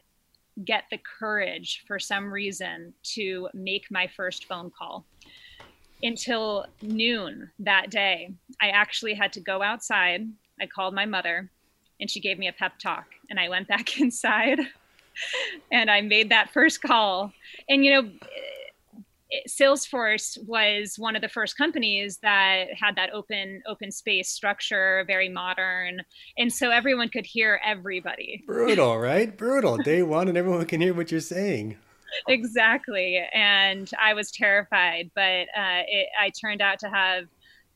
get 0.64 0.84
the 0.90 0.98
courage 0.98 1.84
for 1.86 1.98
some 1.98 2.32
reason 2.32 2.92
to 3.02 3.48
make 3.54 3.86
my 3.90 4.08
first 4.16 4.46
phone 4.46 4.70
call 4.76 5.06
until 6.02 6.66
noon 6.82 7.50
that 7.58 7.90
day. 7.90 8.34
I 8.60 8.68
actually 8.70 9.14
had 9.14 9.32
to 9.34 9.40
go 9.40 9.62
outside. 9.62 10.28
I 10.60 10.66
called 10.66 10.94
my 10.94 11.06
mother 11.06 11.50
and 12.00 12.10
she 12.10 12.20
gave 12.20 12.38
me 12.38 12.48
a 12.48 12.52
pep 12.52 12.78
talk. 12.78 13.06
And 13.28 13.38
I 13.38 13.48
went 13.48 13.68
back 13.68 14.00
inside 14.00 14.60
and 15.70 15.90
I 15.90 16.00
made 16.00 16.30
that 16.30 16.50
first 16.50 16.82
call. 16.82 17.32
And, 17.68 17.84
you 17.84 17.92
know, 17.92 18.10
Salesforce 19.48 20.38
was 20.46 20.96
one 20.98 21.14
of 21.14 21.22
the 21.22 21.28
first 21.28 21.56
companies 21.56 22.18
that 22.18 22.66
had 22.78 22.96
that 22.96 23.10
open 23.12 23.62
open 23.66 23.92
space 23.92 24.28
structure, 24.28 25.04
very 25.06 25.28
modern, 25.28 26.02
and 26.36 26.52
so 26.52 26.70
everyone 26.70 27.08
could 27.08 27.26
hear 27.26 27.60
everybody. 27.64 28.42
Brutal, 28.46 28.98
right? 28.98 29.36
Brutal. 29.36 29.76
Day 29.78 30.02
one, 30.02 30.28
and 30.28 30.36
everyone 30.36 30.64
can 30.66 30.80
hear 30.80 30.94
what 30.94 31.10
you're 31.10 31.20
saying. 31.20 31.76
Exactly, 32.26 33.24
and 33.32 33.88
I 34.02 34.14
was 34.14 34.32
terrified, 34.32 35.12
but 35.14 35.22
uh, 35.56 35.86
it, 35.86 36.08
I 36.20 36.30
turned 36.30 36.60
out 36.60 36.80
to 36.80 36.88
have 36.88 37.26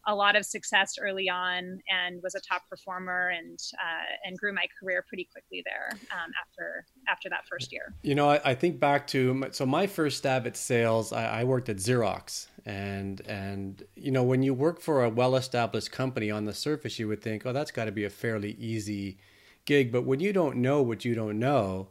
a 0.06 0.14
lot 0.14 0.36
of 0.36 0.44
success 0.44 0.96
early 1.00 1.28
on 1.28 1.78
and 1.88 2.22
was 2.22 2.34
a 2.34 2.40
top 2.40 2.62
performer 2.68 3.30
and 3.30 3.58
uh, 3.74 4.28
and 4.28 4.36
grew 4.38 4.52
my 4.52 4.66
career 4.80 5.04
pretty 5.08 5.28
quickly 5.32 5.62
there 5.64 5.88
um, 6.12 6.30
after 6.40 6.84
after 7.08 7.28
that 7.28 7.46
first 7.48 7.72
year. 7.72 7.94
You 8.02 8.14
know, 8.14 8.30
I, 8.30 8.40
I, 8.44 8.54
think 8.54 8.78
back 8.78 9.06
to 9.08 9.48
so 9.52 9.66
my 9.66 9.86
first 9.86 10.18
stab 10.18 10.46
at 10.46 10.56
sales. 10.56 11.12
I, 11.12 11.40
I 11.40 11.44
worked 11.44 11.68
at 11.68 11.76
Xerox, 11.76 12.48
and 12.64 13.20
and 13.26 13.82
you 13.94 14.10
know 14.10 14.22
when 14.22 14.42
you 14.42 14.54
work 14.54 14.80
for 14.80 15.04
a 15.04 15.08
well-established 15.08 15.90
company, 15.90 16.30
on 16.30 16.44
the 16.44 16.54
surface 16.54 16.98
you 16.98 17.08
would 17.08 17.22
think, 17.22 17.46
oh, 17.46 17.52
that's 17.52 17.70
got 17.70 17.86
to 17.86 17.92
be 17.92 18.04
a 18.04 18.10
fairly 18.10 18.52
easy 18.58 19.18
gig. 19.64 19.90
But 19.92 20.02
when 20.02 20.20
you 20.20 20.32
don't 20.32 20.56
know 20.56 20.82
what 20.82 21.04
you 21.04 21.14
don't 21.14 21.38
know. 21.38 21.88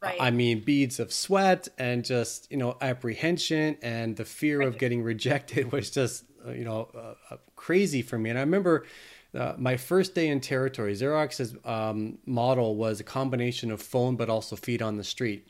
Right. 0.00 0.16
I 0.20 0.30
mean, 0.30 0.60
beads 0.60 1.00
of 1.00 1.12
sweat 1.12 1.66
and 1.76 2.04
just, 2.04 2.48
you 2.52 2.56
know, 2.56 2.76
apprehension 2.80 3.78
and 3.82 4.16
the 4.16 4.24
fear 4.24 4.60
right. 4.60 4.68
of 4.68 4.78
getting 4.78 5.02
rejected 5.02 5.72
was 5.72 5.90
just 5.90 6.22
uh, 6.46 6.52
you 6.52 6.64
know, 6.64 6.88
uh, 7.30 7.36
crazy 7.58 8.00
for 8.00 8.18
me. 8.18 8.30
And 8.30 8.38
I 8.38 8.42
remember 8.42 8.86
uh, 9.34 9.54
my 9.58 9.76
first 9.76 10.14
day 10.14 10.28
in 10.28 10.40
territory, 10.40 10.94
Xerox's 10.94 11.54
um, 11.64 12.18
model 12.24 12.76
was 12.76 13.00
a 13.00 13.04
combination 13.04 13.70
of 13.70 13.82
phone 13.82 14.16
but 14.16 14.30
also 14.30 14.56
feet 14.56 14.80
on 14.80 14.96
the 14.96 15.04
street. 15.04 15.48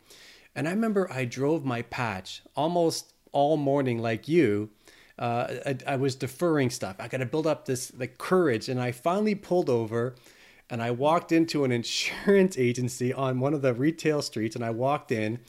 And 0.56 0.66
I 0.66 0.72
remember 0.72 1.08
I 1.12 1.24
drove 1.24 1.64
my 1.64 1.82
patch 1.82 2.42
almost 2.56 3.12
all 3.30 3.56
morning, 3.56 3.98
like 3.98 4.26
you. 4.26 4.70
Uh, 5.18 5.54
I, 5.66 5.76
I, 5.86 5.96
was 5.96 6.14
deferring 6.14 6.70
stuff. 6.70 6.96
I 6.98 7.08
got 7.08 7.18
to 7.18 7.26
build 7.26 7.46
up 7.46 7.66
this 7.66 7.92
like 7.96 8.18
courage, 8.18 8.68
and 8.68 8.80
I 8.80 8.92
finally 8.92 9.34
pulled 9.34 9.68
over, 9.68 10.14
and 10.70 10.80
I 10.80 10.92
walked 10.92 11.32
into 11.32 11.64
an 11.64 11.72
insurance 11.80 12.56
agency 12.56 13.12
on 13.12 13.40
one 13.40 13.52
of 13.52 13.62
the 13.62 13.74
retail 13.74 14.22
streets, 14.22 14.56
and 14.56 14.64
I 14.64 14.70
walked 14.70 15.12
in, 15.12 15.40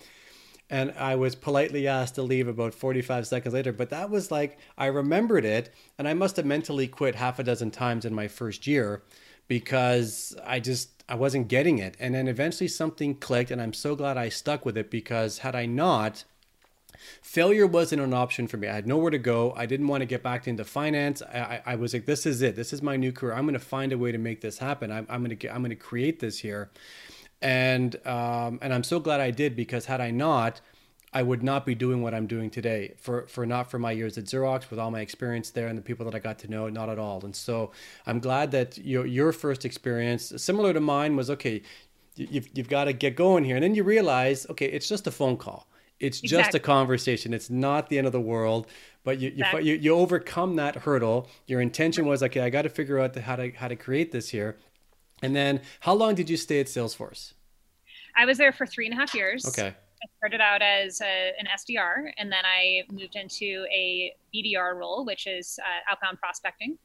and 0.70 0.94
I 0.98 1.16
was 1.16 1.36
politely 1.36 1.88
asked 1.88 2.16
to 2.16 2.22
leave 2.22 2.48
about 2.48 2.74
45 2.74 3.26
seconds 3.26 3.54
later. 3.54 3.74
But 3.74 3.90
that 3.90 4.10
was 4.10 4.30
like, 4.30 4.60
I 4.78 4.86
remembered 4.86 5.46
it, 5.46 5.74
and 5.98 6.08
I 6.08 6.14
must 6.14 6.36
have 6.36 6.46
mentally 6.46 6.88
quit 6.88 7.16
half 7.16 7.40
a 7.40 7.44
dozen 7.44 7.72
times 7.72 8.06
in 8.06 8.14
my 8.14 8.28
first 8.28 8.68
year 8.68 9.02
because 9.48 10.36
I 10.46 10.60
just, 10.60 10.90
I 11.10 11.16
wasn't 11.16 11.48
getting 11.48 11.80
it. 11.80 11.98
And 12.00 12.14
then 12.14 12.28
eventually 12.28 12.68
something 12.68 13.16
clicked, 13.16 13.50
and 13.50 13.62
I'm 13.62 13.74
so 13.74 13.96
glad 13.96 14.18
I 14.18 14.30
stuck 14.30 14.64
with 14.64 14.78
it 14.78 14.92
because 14.92 15.40
had 15.40 15.56
I 15.56 15.66
not, 15.66 16.24
failure 17.24 17.66
wasn't 17.66 18.04
an 18.04 18.14
option 18.14 18.48
for 18.48 18.58
me. 18.58 18.68
I 18.68 18.76
had 18.76 18.86
nowhere 18.86 19.10
to 19.10 19.18
go. 19.18 19.54
I 19.58 19.66
didn't 19.66 19.88
want 19.88 20.02
to 20.02 20.06
get 20.06 20.22
back 20.22 20.48
into 20.48 20.64
finance. 20.64 21.24
I, 21.24 21.40
I, 21.40 21.62
I 21.66 21.76
was 21.76 21.96
like, 21.96 22.06
this 22.06 22.28
is 22.28 22.44
it. 22.44 22.56
This 22.56 22.74
is 22.74 22.84
my 22.84 22.96
new 22.96 23.12
career. 23.12 23.34
I'm 23.34 23.46
going 23.46 23.54
to 23.54 23.60
find 23.60 23.92
a 23.92 23.98
way 23.98 24.12
to 24.12 24.20
make 24.20 24.42
this 24.42 24.60
happen. 24.60 24.92
I'm, 24.92 25.08
I'm 25.10 25.24
going 25.24 25.36
to 25.36 25.48
I'm 25.50 25.62
going 25.62 25.72
to 25.72 25.76
create 25.76 26.20
this 26.20 26.38
here 26.38 26.70
and 27.41 27.96
um, 28.05 28.60
and 28.62 28.74
I'm 28.74 28.84
so 28.84 29.00
glad 29.00 29.19
I 29.19 29.31
did 29.31 29.55
because 29.55 29.86
had 29.86 30.01
I 30.01 30.12
not, 30.12 30.62
I 31.13 31.24
would 31.24 31.41
not 31.41 31.65
be 31.65 31.74
doing 31.74 32.01
what 32.01 32.13
I'm 32.13 32.27
doing 32.27 32.50
today. 32.50 32.93
For 32.98 33.27
for 33.27 33.46
not 33.46 33.72
for 33.72 33.79
my 33.79 33.91
years 33.91 34.17
at 34.17 34.25
Xerox, 34.25 34.69
with 34.69 34.79
all 34.79 34.91
my 34.91 35.01
experience 35.01 35.50
there 35.50 35.67
and 35.67 35.77
the 35.77 35.81
people 35.81 36.05
that 36.05 36.15
I 36.15 36.19
got 36.19 36.39
to 36.39 36.48
know, 36.48 36.69
not 36.69 36.89
at 36.89 37.00
all. 37.00 37.24
And 37.24 37.36
so 37.36 37.72
I'm 38.05 38.19
glad 38.19 38.51
that 38.51 38.77
your 38.77 39.05
your 39.05 39.31
first 39.31 39.65
experience, 39.65 40.34
similar 40.38 40.74
to 40.74 40.79
mine, 40.79 41.15
was 41.15 41.29
okay. 41.29 41.62
You've 42.15 42.50
you've 42.53 42.69
got 42.69 42.86
to 42.86 42.93
get 42.93 43.15
going 43.15 43.46
here, 43.46 43.55
and 43.55 43.63
then 43.63 43.75
you 43.75 43.84
realize, 43.84 44.46
okay, 44.50 44.65
it's 44.65 44.89
just 44.89 45.08
a 45.08 45.12
phone 45.12 45.38
call. 45.38 45.67
It's 46.00 46.22
exactly. 46.22 46.43
just 46.43 46.55
a 46.55 46.60
conversation. 46.60 47.34
It's 47.34 47.50
not 47.50 47.89
the 47.89 47.98
end 47.98 48.08
of 48.08 48.13
the 48.13 48.22
world. 48.22 48.67
But 49.03 49.19
you, 49.19 49.29
exactly. 49.29 49.63
you, 49.63 49.75
you, 49.75 49.96
overcome 49.96 50.55
that 50.58 50.75
hurdle. 50.75 51.29
Your 51.48 51.62
intention 51.62 52.05
was 52.05 52.22
okay. 52.24 52.41
I 52.41 52.50
got 52.50 52.63
to 52.63 52.69
figure 52.69 53.00
out 53.00 53.13
the, 53.13 53.22
how 53.22 53.38
to 53.38 53.51
how 53.51 53.67
to 53.67 53.75
create 53.75 54.12
this 54.12 54.29
here, 54.29 54.58
and 55.22 55.36
then, 55.36 55.62
how 55.82 55.94
long 55.94 56.16
did 56.16 56.30
you 56.30 56.38
stay 56.38 56.60
at 56.60 56.68
Salesforce? 56.68 57.34
I 58.16 58.26
was 58.26 58.38
there 58.38 58.52
for 58.52 58.66
three 58.66 58.86
and 58.86 58.94
a 58.94 58.98
half 58.98 59.14
years. 59.14 59.46
Okay. 59.46 59.68
I 60.02 60.08
started 60.18 60.42
out 60.42 60.62
as 60.62 61.02
a, 61.02 61.32
an 61.40 61.48
SDR, 61.58 62.12
and 62.18 62.32
then 62.32 62.46
I 62.46 62.84
moved 62.92 63.16
into 63.16 63.66
a 63.72 64.14
BDR 64.34 64.76
role, 64.76 65.06
which 65.06 65.28
is 65.28 65.60
uh, 65.62 65.92
outbound 65.92 66.20
prospecting. 66.20 66.78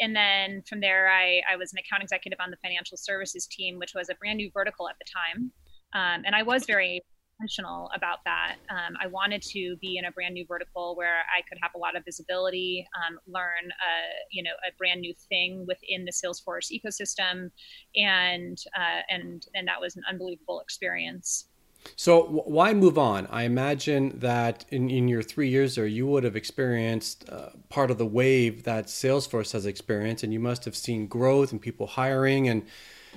And 0.00 0.14
then 0.14 0.62
from 0.68 0.80
there, 0.80 1.08
I, 1.08 1.40
I 1.50 1.56
was 1.56 1.72
an 1.72 1.78
account 1.78 2.02
executive 2.02 2.38
on 2.40 2.50
the 2.50 2.56
financial 2.62 2.96
services 2.96 3.46
team, 3.46 3.78
which 3.78 3.94
was 3.94 4.10
a 4.10 4.14
brand 4.14 4.36
new 4.36 4.50
vertical 4.52 4.88
at 4.88 4.96
the 4.98 5.04
time. 5.10 5.50
Um, 5.94 6.22
and 6.24 6.34
I 6.34 6.42
was 6.42 6.66
very 6.66 7.02
intentional 7.38 7.90
about 7.94 8.18
that. 8.24 8.56
Um, 8.70 8.94
I 9.02 9.06
wanted 9.06 9.42
to 9.42 9.76
be 9.80 9.98
in 9.98 10.04
a 10.04 10.12
brand 10.12 10.34
new 10.34 10.44
vertical 10.46 10.94
where 10.96 11.18
I 11.36 11.42
could 11.48 11.58
have 11.62 11.72
a 11.74 11.78
lot 11.78 11.96
of 11.96 12.04
visibility, 12.04 12.86
um, 12.96 13.18
learn 13.26 13.70
a 13.70 13.92
you 14.30 14.42
know 14.42 14.52
a 14.66 14.76
brand 14.76 15.00
new 15.00 15.14
thing 15.28 15.66
within 15.66 16.04
the 16.04 16.12
Salesforce 16.12 16.70
ecosystem, 16.72 17.50
and 17.96 18.58
uh, 18.76 19.02
and 19.08 19.46
and 19.54 19.68
that 19.68 19.80
was 19.80 19.96
an 19.96 20.02
unbelievable 20.08 20.60
experience. 20.60 21.46
So 21.94 22.22
why 22.24 22.74
move 22.74 22.98
on? 22.98 23.28
I 23.30 23.44
imagine 23.44 24.18
that 24.18 24.64
in, 24.68 24.90
in 24.90 25.06
your 25.06 25.22
three 25.22 25.48
years 25.48 25.76
there, 25.76 25.86
you 25.86 26.08
would 26.08 26.24
have 26.24 26.34
experienced 26.34 27.28
uh, 27.30 27.50
part 27.68 27.92
of 27.92 27.98
the 27.98 28.06
wave 28.06 28.64
that 28.64 28.86
Salesforce 28.86 29.52
has 29.52 29.64
experienced, 29.64 30.24
and 30.24 30.32
you 30.32 30.40
must 30.40 30.64
have 30.64 30.76
seen 30.76 31.06
growth 31.06 31.52
and 31.52 31.60
people 31.60 31.86
hiring 31.86 32.48
and 32.48 32.64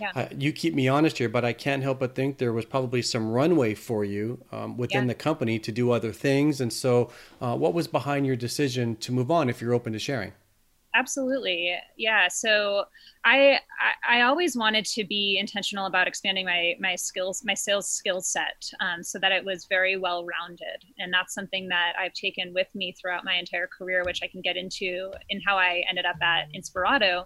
yeah. 0.01 0.12
Uh, 0.15 0.27
you 0.36 0.51
keep 0.51 0.74
me 0.74 0.88
honest 0.88 1.20
here, 1.20 1.29
but 1.29 1.46
I 1.46 1.53
can't 1.53 1.84
help 1.84 2.00
but 2.00 2.15
think 2.15 2.39
there 2.39 2.51
was 2.51 2.65
probably 2.65 3.03
some 3.03 3.29
runway 3.29 3.75
for 3.75 4.03
you 4.03 4.43
um, 4.51 4.75
within 4.75 5.03
yeah. 5.03 5.10
the 5.10 5.15
company 5.15 5.60
to 5.60 5.72
do 5.72 5.91
other 5.91 6.12
things. 6.12 6.60
And 6.60 6.74
so, 6.74 7.12
uh, 7.39 7.55
what 7.55 7.74
was 7.74 7.88
behind 7.88 8.25
your 8.25 8.36
decision 8.36 8.96
to 8.98 9.12
move 9.12 9.29
on 9.29 9.48
if 9.48 9.62
you're 9.62 9.74
open 9.74 9.93
to 9.93 10.00
sharing? 10.00 10.34
Absolutely. 10.93 11.74
Yeah. 11.98 12.27
So 12.27 12.86
I, 13.24 13.60
I, 13.79 14.20
I 14.20 14.22
always 14.24 14.58
wanted 14.58 14.84
to 14.86 15.05
be 15.05 15.38
intentional 15.39 15.86
about 15.86 16.05
expanding 16.05 16.46
my 16.46 16.74
my 16.81 16.96
skills, 16.96 17.43
my 17.46 17.53
sales 17.53 17.88
skill 17.88 18.20
set, 18.20 18.70
um, 18.81 19.01
so 19.01 19.17
that 19.20 19.31
it 19.31 19.46
was 19.46 19.67
very 19.70 19.96
well 19.96 20.25
rounded. 20.25 20.84
And 20.98 21.13
that's 21.13 21.34
something 21.34 21.70
that 21.70 21.93
I've 21.98 22.13
taken 22.13 22.53
with 22.53 22.67
me 22.75 22.93
throughout 23.00 23.24
my 23.24 23.36
entire 23.36 23.67
career, 23.67 24.03
which 24.03 24.20
I 24.22 24.27
can 24.27 24.41
get 24.41 24.58
into 24.58 25.12
in 25.29 25.39
how 25.46 25.55
I 25.58 25.84
ended 25.88 26.05
up 26.05 26.17
at 26.22 26.51
Inspirato. 26.53 27.25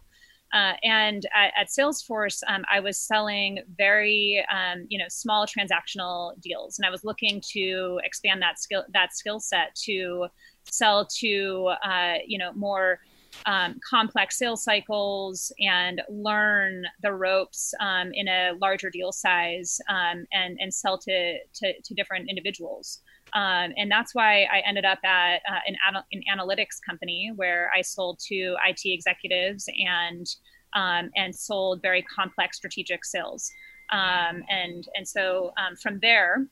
Uh, 0.56 0.74
and 0.84 1.26
at, 1.36 1.52
at 1.60 1.68
Salesforce, 1.68 2.42
um, 2.48 2.64
I 2.72 2.80
was 2.80 2.98
selling 2.98 3.60
very, 3.78 4.44
um, 4.50 4.86
you 4.88 4.98
know, 4.98 5.06
small 5.10 5.46
transactional 5.46 6.40
deals, 6.40 6.80
and 6.80 6.86
I 6.86 6.90
was 6.90 7.04
looking 7.04 7.42
to 7.52 8.00
expand 8.06 8.42
that 8.42 8.58
skill 8.58 8.86
that 8.94 9.14
skill 9.14 9.42
set 9.42 9.76
to 9.84 10.28
sell 10.64 11.06
to, 11.20 11.74
uh, 11.84 12.14
you 12.26 12.38
know, 12.38 12.54
more 12.54 13.00
um, 13.46 13.76
complex 13.88 14.38
sales 14.38 14.64
cycles 14.64 15.52
and 15.60 16.02
learn 16.10 16.86
the 17.02 17.12
ropes 17.12 17.74
um, 17.82 18.12
in 18.14 18.30
a 18.30 18.54
larger 18.62 18.90
deal 18.90 19.12
size 19.12 19.82
um, 19.90 20.26
and 20.32 20.58
and 20.62 20.74
sell 20.74 20.98
to 21.00 21.38
to, 21.56 21.74
to 21.84 21.94
different 21.94 22.30
individuals. 22.30 23.02
Um, 23.34 23.74
and 23.76 23.92
that's 23.92 24.16
why 24.16 24.44
I 24.44 24.62
ended 24.66 24.86
up 24.86 25.00
at 25.04 25.42
uh, 25.50 25.60
an, 25.68 25.76
an 26.12 26.22
analytics 26.32 26.80
company 26.88 27.32
where 27.36 27.72
I 27.76 27.82
sold 27.82 28.20
to 28.28 28.56
IT 28.66 28.82
executives 28.86 29.68
and 29.86 30.26
um, 30.74 31.10
and 31.16 31.34
sold 31.34 31.82
very 31.82 32.02
complex 32.04 32.58
strategic 32.58 33.06
sales. 33.06 33.52
Um, 33.92 34.44
and 34.50 34.88
and 34.96 35.08
so 35.08 35.54
um, 35.58 35.76
from 35.76 36.00
there, 36.02 36.48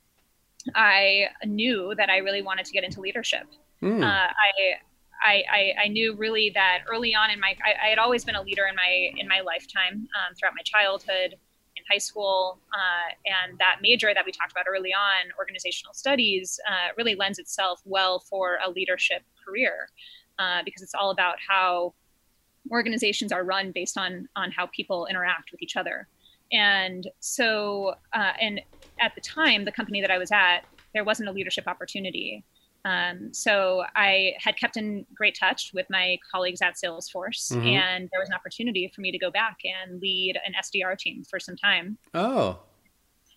I 0.76 1.28
knew 1.46 1.94
that 1.98 2.10
I 2.10 2.18
really 2.18 2.42
wanted 2.42 2.66
to 2.66 2.72
get 2.72 2.84
into 2.84 3.02
leadership. 3.02 3.48
Mm. 3.82 4.04
Uh, 4.04 4.32
I, 5.26 5.44
I, 5.52 5.74
I, 5.84 5.88
knew 5.90 6.16
really 6.16 6.52
that 6.54 6.84
early 6.90 7.14
on 7.16 7.30
in 7.30 7.40
my 7.40 7.56
I, 7.66 7.88
I, 7.88 7.90
had 7.90 7.98
always 7.98 8.24
been 8.24 8.36
a 8.36 8.42
leader 8.42 8.66
in 8.66 8.76
my 8.76 9.12
in 9.18 9.28
my 9.28 9.42
lifetime 9.42 10.08
um, 10.16 10.36
throughout 10.36 10.54
my 10.56 10.64
childhood 10.64 11.36
in 11.84 11.94
high 11.94 12.00
school, 12.00 12.60
uh, 12.74 13.14
and 13.26 13.58
that 13.60 13.78
major 13.82 14.14
that 14.14 14.26
we 14.26 14.32
talked 14.32 14.52
about 14.52 14.66
early 14.68 14.94
on, 14.94 15.32
organizational 15.38 15.94
studies, 15.94 16.60
uh, 16.68 16.94
really 16.98 17.16
lends 17.16 17.40
itself 17.40 17.82
well 17.86 18.20
for 18.20 18.58
a 18.66 18.70
leadership 18.70 19.24
career 19.46 19.90
uh, 20.40 20.62
because 20.66 20.82
it's 20.82 20.94
all 20.94 21.12
about 21.12 21.36
how 21.46 21.94
organizations 22.72 23.32
are 23.32 23.44
run 23.44 23.72
based 23.72 23.98
on 23.98 24.28
on 24.36 24.52
how 24.52 24.68
people 24.68 25.06
interact 25.08 25.52
with 25.52 25.62
each 25.62 25.76
other. 25.76 26.08
And 26.52 27.10
so, 27.20 27.96
uh, 28.14 28.34
and 28.40 28.62
at 29.00 29.16
the 29.16 29.22
time, 29.22 29.66
the 29.66 29.72
company 29.72 30.02
that 30.02 30.12
I 30.12 30.18
was 30.18 30.32
at, 30.32 30.60
there 30.94 31.04
wasn't 31.04 31.30
a 31.30 31.32
leadership 31.32 31.68
opportunity. 31.68 32.44
Um, 32.86 33.34
so 33.34 33.84
I 33.96 34.34
had 34.40 34.58
kept 34.58 34.76
in 34.76 35.06
great 35.16 35.38
touch 35.40 35.72
with 35.74 35.88
my 35.90 36.18
colleagues 36.30 36.62
at 36.62 36.76
Salesforce, 36.76 37.52
mm-hmm. 37.52 37.66
and 37.68 38.10
there 38.12 38.20
was 38.20 38.30
an 38.30 38.36
opportunity 38.36 38.92
for 38.94 39.02
me 39.02 39.12
to 39.12 39.18
go 39.18 39.32
back 39.32 39.60
and 39.64 40.02
lead 40.02 40.38
an 40.46 40.54
SDR 40.62 40.98
team 40.98 41.24
for 41.24 41.40
some 41.40 41.56
time. 41.56 41.98
Oh. 42.14 42.60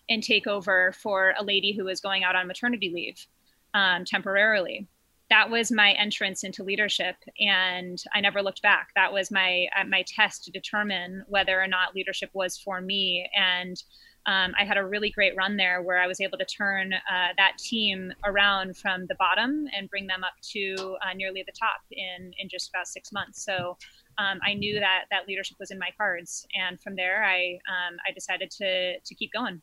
And 0.09 0.21
take 0.21 0.47
over 0.47 0.91
for 0.93 1.33
a 1.39 1.43
lady 1.43 1.73
who 1.73 1.85
was 1.85 2.01
going 2.01 2.23
out 2.23 2.35
on 2.35 2.47
maternity 2.47 2.91
leave 2.93 3.25
um, 3.73 4.05
temporarily. 4.05 4.87
that 5.29 5.49
was 5.49 5.71
my 5.71 5.91
entrance 5.91 6.43
into 6.43 6.63
leadership 6.63 7.15
and 7.39 8.01
i 8.13 8.21
never 8.21 8.41
looked 8.41 8.61
back 8.61 8.89
that 8.95 9.11
was 9.11 9.29
my 9.29 9.67
uh, 9.77 9.83
my 9.83 10.03
test 10.07 10.45
to 10.45 10.51
determine 10.51 11.23
whether 11.27 11.61
or 11.61 11.67
not 11.67 11.93
leadership 11.93 12.29
was 12.33 12.57
for 12.57 12.79
me 12.79 13.29
and 13.35 13.83
um, 14.27 14.53
I 14.59 14.65
had 14.65 14.77
a 14.77 14.85
really 14.85 15.09
great 15.09 15.35
run 15.35 15.57
there 15.57 15.81
where 15.81 15.99
I 15.99 16.07
was 16.07 16.21
able 16.21 16.37
to 16.37 16.45
turn 16.45 16.93
uh, 16.93 17.27
that 17.37 17.57
team 17.57 18.13
around 18.25 18.77
from 18.77 19.07
the 19.07 19.15
bottom 19.15 19.67
and 19.75 19.89
bring 19.89 20.05
them 20.05 20.23
up 20.23 20.33
to 20.53 20.97
uh, 21.01 21.13
nearly 21.15 21.43
the 21.45 21.53
top 21.53 21.81
in, 21.91 22.33
in 22.37 22.49
just 22.49 22.69
about 22.69 22.87
six 22.87 23.11
months. 23.11 23.43
So 23.43 23.77
um, 24.17 24.39
I 24.45 24.53
knew 24.53 24.79
that 24.79 25.05
that 25.11 25.27
leadership 25.27 25.57
was 25.59 25.71
in 25.71 25.79
my 25.79 25.89
cards, 25.97 26.45
and 26.59 26.79
from 26.79 26.95
there, 26.95 27.23
I 27.23 27.59
um, 27.69 27.97
I 28.07 28.11
decided 28.11 28.51
to 28.51 28.99
to 28.99 29.15
keep 29.15 29.31
going 29.31 29.61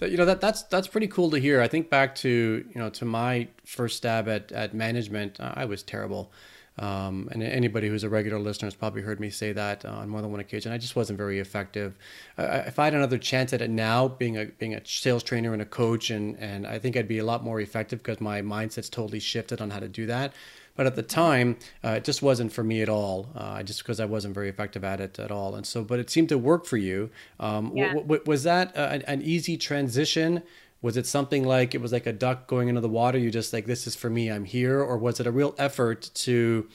you 0.00 0.16
know 0.16 0.24
that 0.24 0.40
that's 0.40 0.62
that's 0.64 0.88
pretty 0.88 1.06
cool 1.06 1.30
to 1.30 1.38
hear. 1.38 1.60
I 1.60 1.68
think 1.68 1.90
back 1.90 2.14
to 2.16 2.64
you 2.68 2.80
know 2.80 2.90
to 2.90 3.04
my 3.04 3.48
first 3.64 3.96
stab 3.96 4.28
at 4.28 4.52
at 4.52 4.74
management, 4.74 5.38
I 5.40 5.64
was 5.64 5.82
terrible. 5.82 6.32
Um, 6.78 7.28
and 7.32 7.42
anybody 7.42 7.88
who's 7.88 8.04
a 8.04 8.08
regular 8.08 8.38
listener 8.38 8.66
has 8.66 8.74
probably 8.74 9.02
heard 9.02 9.18
me 9.18 9.30
say 9.30 9.52
that 9.52 9.84
on 9.84 10.08
more 10.08 10.20
than 10.20 10.30
one 10.30 10.40
occasion. 10.40 10.72
I 10.72 10.78
just 10.78 10.94
wasn't 10.94 11.16
very 11.16 11.38
effective. 11.38 11.96
Uh, 12.36 12.62
if 12.66 12.78
I 12.78 12.84
had 12.84 12.94
another 12.94 13.18
chance 13.18 13.52
at 13.52 13.62
it 13.62 13.70
now, 13.70 14.08
being 14.08 14.36
a 14.36 14.46
being 14.46 14.74
a 14.74 14.84
sales 14.84 15.22
trainer 15.22 15.52
and 15.52 15.62
a 15.62 15.66
coach, 15.66 16.10
and 16.10 16.36
and 16.38 16.66
I 16.66 16.78
think 16.78 16.96
I'd 16.96 17.08
be 17.08 17.18
a 17.18 17.24
lot 17.24 17.42
more 17.42 17.60
effective 17.60 18.00
because 18.00 18.20
my 18.20 18.42
mindset's 18.42 18.90
totally 18.90 19.20
shifted 19.20 19.60
on 19.60 19.70
how 19.70 19.80
to 19.80 19.88
do 19.88 20.06
that. 20.06 20.34
But 20.76 20.86
at 20.86 20.94
the 20.94 21.02
time, 21.02 21.56
uh, 21.82 21.92
it 21.92 22.04
just 22.04 22.20
wasn't 22.20 22.52
for 22.52 22.62
me 22.62 22.82
at 22.82 22.90
all. 22.90 23.28
Uh, 23.34 23.62
just 23.62 23.82
because 23.82 23.98
I 23.98 24.04
wasn't 24.04 24.34
very 24.34 24.50
effective 24.50 24.84
at 24.84 25.00
it 25.00 25.18
at 25.18 25.30
all. 25.30 25.54
And 25.54 25.66
so, 25.66 25.82
but 25.82 25.98
it 25.98 26.10
seemed 26.10 26.28
to 26.28 26.36
work 26.36 26.66
for 26.66 26.76
you. 26.76 27.10
Um, 27.40 27.72
yeah. 27.74 27.88
w- 27.88 28.02
w- 28.02 28.22
was 28.26 28.42
that 28.42 28.76
uh, 28.76 28.88
an, 28.92 29.02
an 29.02 29.22
easy 29.22 29.56
transition? 29.56 30.42
Was 30.86 30.96
it 30.96 31.04
something 31.04 31.42
like 31.42 31.74
it 31.74 31.80
was 31.80 31.90
like 31.90 32.06
a 32.06 32.12
duck 32.12 32.46
going 32.46 32.68
into 32.68 32.80
the 32.80 32.88
water? 32.88 33.18
You 33.18 33.28
just 33.28 33.52
like 33.52 33.66
this 33.66 33.88
is 33.88 33.96
for 33.96 34.08
me. 34.08 34.30
I'm 34.30 34.44
here, 34.44 34.80
or 34.80 34.96
was 34.96 35.18
it 35.18 35.26
a 35.26 35.32
real 35.32 35.52
effort 35.58 36.12
to? 36.14 36.68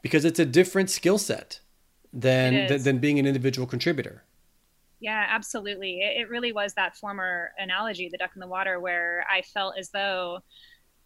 Because 0.00 0.24
it's 0.24 0.38
a 0.38 0.46
different 0.46 0.90
skill 0.90 1.18
set 1.18 1.58
than, 2.12 2.68
than 2.68 2.84
than 2.84 2.98
being 2.98 3.18
an 3.18 3.26
individual 3.26 3.66
contributor. 3.66 4.22
Yeah, 5.00 5.26
absolutely. 5.28 6.02
It, 6.02 6.20
it 6.20 6.30
really 6.30 6.52
was 6.52 6.72
that 6.74 6.96
former 6.96 7.50
analogy, 7.58 8.08
the 8.08 8.16
duck 8.16 8.30
in 8.36 8.38
the 8.38 8.46
water, 8.46 8.78
where 8.78 9.26
I 9.28 9.42
felt 9.42 9.74
as 9.76 9.90
though 9.90 10.38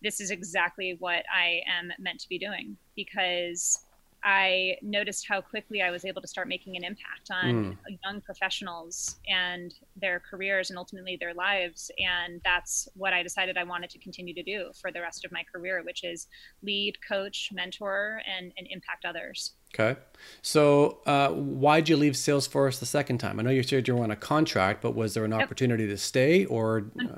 this 0.02 0.20
is 0.20 0.30
exactly 0.30 0.96
what 0.98 1.24
I 1.34 1.62
am 1.66 1.90
meant 1.98 2.20
to 2.20 2.28
be 2.28 2.38
doing 2.38 2.76
because 2.94 3.78
I 4.24 4.76
noticed 4.82 5.26
how 5.28 5.40
quickly 5.40 5.82
I 5.82 5.90
was 5.90 6.04
able 6.04 6.22
to 6.22 6.28
start 6.28 6.48
making 6.48 6.76
an 6.76 6.84
impact 6.84 7.30
on 7.30 7.44
mm. 7.44 7.98
young 8.04 8.20
professionals 8.20 9.16
and 9.28 9.74
their 9.96 10.20
careers 10.20 10.70
and 10.70 10.78
ultimately 10.78 11.16
their 11.18 11.34
lives. 11.34 11.90
And 11.98 12.40
that's 12.44 12.88
what 12.94 13.12
I 13.12 13.22
decided 13.22 13.56
I 13.56 13.64
wanted 13.64 13.90
to 13.90 13.98
continue 13.98 14.34
to 14.34 14.42
do 14.42 14.70
for 14.80 14.92
the 14.92 15.00
rest 15.00 15.24
of 15.24 15.32
my 15.32 15.42
career, 15.52 15.82
which 15.84 16.04
is 16.04 16.28
lead, 16.62 16.96
coach, 17.06 17.50
mentor, 17.52 18.22
and, 18.26 18.52
and 18.56 18.68
impact 18.70 19.04
others. 19.04 19.52
Okay. 19.74 19.98
So, 20.42 20.98
uh, 21.06 21.30
why'd 21.30 21.88
you 21.88 21.96
leave 21.96 22.12
Salesforce 22.12 22.78
the 22.78 22.86
second 22.86 23.18
time? 23.18 23.40
I 23.40 23.42
know 23.42 23.50
you 23.50 23.62
said 23.62 23.88
you 23.88 23.96
were 23.96 24.04
on 24.04 24.10
a 24.10 24.16
contract, 24.16 24.82
but 24.82 24.94
was 24.94 25.14
there 25.14 25.24
an 25.24 25.32
opportunity 25.32 25.86
to 25.86 25.96
stay 25.96 26.44
or? 26.44 26.90
Uh... 27.00 27.16